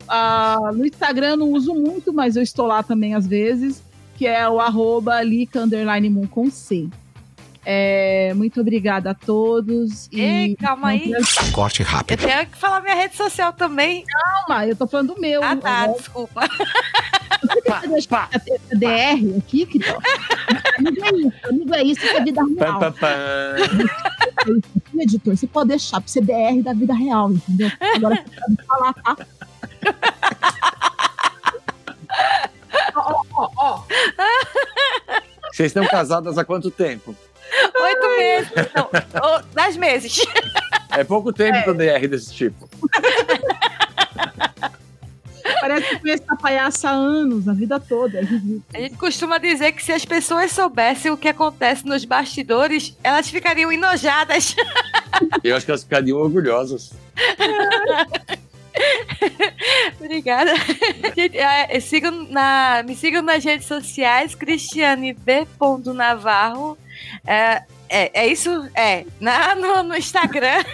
[0.08, 3.80] Ah, no Instagram não uso muito, mas eu estou lá também às vezes,
[4.16, 6.88] que é o arroba lica underline moon com C.
[7.64, 10.08] É, muito obrigada a todos.
[10.12, 11.12] Ei, calma aí.
[11.52, 12.20] Corte Eu rápido.
[12.26, 14.04] tenho que falar minha rede social também.
[14.06, 15.42] Calma, eu tô falando do meu.
[15.42, 15.94] Ah, tá, né?
[15.96, 16.40] desculpa.
[17.80, 18.28] Você deixa a
[18.74, 19.80] DR aqui, que
[20.78, 22.78] Amigo é isso, amigo é isso, isso é vida Pá, real.
[22.80, 23.08] pá, pá.
[25.00, 27.70] Editor, você pode deixar pra ser DR da vida real, entendeu?
[27.96, 29.16] Agora você pode falar, tá?
[32.94, 33.82] Ó, ó, ó.
[35.52, 37.14] Vocês estão casadas há quanto tempo?
[37.82, 38.52] Oito meses.
[38.74, 40.26] Não, dez meses.
[40.90, 42.68] É pouco tempo pra DR desse tipo.
[45.60, 48.20] Parece que conheço essa palhaça há anos, a vida toda.
[48.20, 48.22] é.
[48.74, 53.28] A gente costuma dizer que se as pessoas soubessem o que acontece nos bastidores, elas
[53.28, 54.54] ficariam enojadas.
[55.42, 56.92] Eu acho que elas ficariam orgulhosas.
[60.00, 60.52] Obrigada.
[61.16, 65.46] Gente, é, sigam na, me sigam nas redes sociais, Cristiane B.
[65.94, 66.78] Navarro.
[67.26, 68.68] É, é, é isso?
[68.74, 69.04] É.
[69.20, 70.64] Na, no, no Instagram.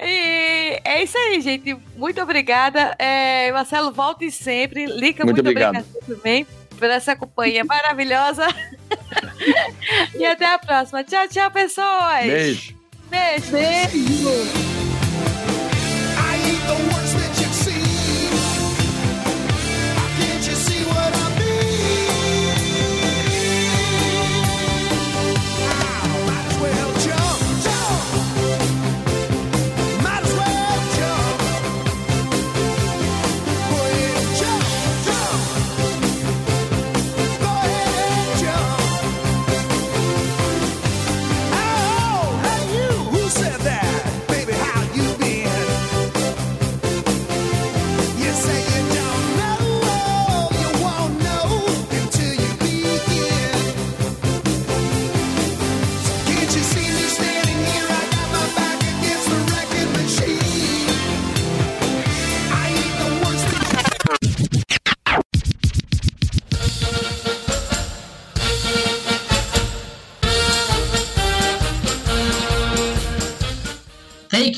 [0.00, 1.76] E é isso aí, gente.
[1.96, 2.94] Muito obrigada.
[2.98, 4.86] É, Marcelo, volte sempre.
[4.86, 5.76] Lica Muito muito, obrigado.
[5.76, 6.46] obrigada também
[6.78, 8.46] por essa companhia maravilhosa.
[10.14, 11.04] e até a próxima.
[11.04, 12.26] Tchau, tchau, pessoas.
[12.26, 12.76] Beijo.
[13.10, 13.52] Beijo.
[13.52, 14.71] Beijo!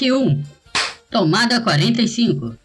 [0.04, 0.42] 21.
[1.10, 2.56] Tomada 45.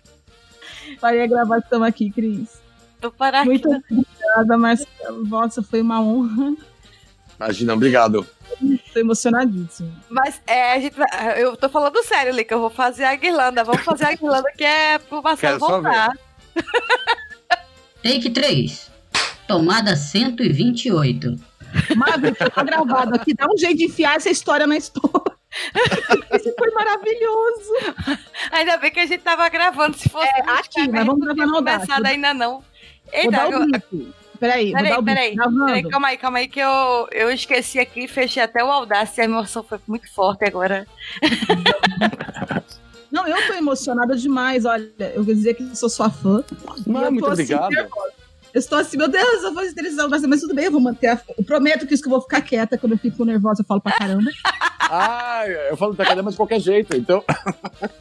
[0.99, 2.59] Parei a gravação aqui, Cris.
[3.01, 3.93] Vou parar Muito aqui.
[3.93, 5.25] Muito obrigada, Marcelo.
[5.25, 6.55] Nossa, foi uma honra.
[7.39, 8.27] Imagina, obrigado.
[8.93, 9.91] Tô emocionadíssimo.
[10.09, 10.95] Mas é, a gente,
[11.37, 12.55] eu tô falando sério, Lica.
[12.55, 13.63] Eu vou fazer a guirlanda.
[13.63, 16.11] Vamos fazer a guirlanda que é pro Marcelo Quero voltar.
[18.03, 18.91] Take 3.
[19.47, 21.35] Tomada 128.
[21.95, 23.33] Madre, tá gravado aqui.
[23.33, 25.38] Dá um jeito de enfiar essa história na história.
[26.31, 27.73] Esse foi maravilhoso.
[28.51, 29.97] Ainda bem que a gente tava gravando.
[29.97, 32.07] Se fosse É, aqui, mas a vamos gravar no Audacity.
[32.07, 32.51] ainda não.
[32.53, 32.63] Vou
[33.11, 33.59] Eita, dar eu-.
[34.39, 35.05] Peraí, vou dar Peraí, o blip.
[35.05, 39.19] peraí, peraí, calma aí, calma aí, que eu, eu esqueci aqui, fechei até o Audacity,
[39.21, 40.87] a emoção foi muito forte agora.
[43.11, 44.65] Não, eu tô emocionada demais.
[44.65, 46.43] Olha, eu vou dizer que sou sua fã.
[46.85, 47.69] Não, muito assim, obrigado.
[47.69, 48.13] nervosa.
[48.53, 51.07] Eu estou assim, meu Deus, eu vou estressar, mas, mas tudo bem, eu vou manter
[51.07, 51.21] a.
[51.37, 53.79] Eu prometo que isso que eu vou ficar quieta quando eu fico nervosa, eu falo
[53.81, 54.31] pra caramba.
[54.91, 57.23] Ah, eu falo pra caramba de qualquer jeito, então.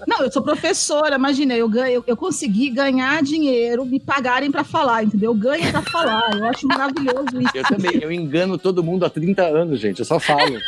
[0.07, 4.65] Não, eu sou professora, imagina, eu ganho, eu, eu consegui ganhar dinheiro, me pagarem pra
[4.65, 5.33] falar, entendeu?
[5.33, 6.35] Eu ganho pra falar.
[6.35, 7.51] Eu acho maravilhoso isso.
[7.55, 9.99] Eu também, eu engano todo mundo há 30 anos, gente.
[9.99, 10.59] Eu só falo.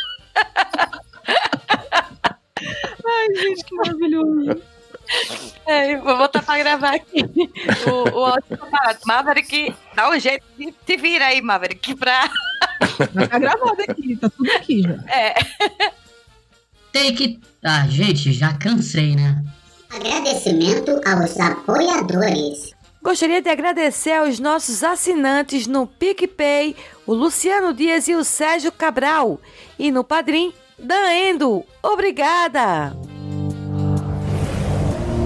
[3.03, 4.61] Ai, gente, que maravilhoso.
[5.65, 7.23] É, vou botar pra gravar aqui.
[7.87, 8.59] O, o áudio.
[9.05, 12.29] Maverick, dá um jeito de te vira aí, Maverick, pra.
[13.29, 14.95] Tá gravado aqui, tá tudo aqui já.
[15.07, 15.35] É,
[16.91, 17.39] Take.
[17.63, 19.43] Ah, gente, já cansei, né?
[19.89, 22.71] Agradecimento aos apoiadores.
[23.01, 26.75] Gostaria de agradecer aos nossos assinantes no PicPay,
[27.05, 29.39] o Luciano Dias e o Sérgio Cabral.
[29.79, 31.63] E no Padrim, Daendo.
[31.81, 32.95] Obrigada!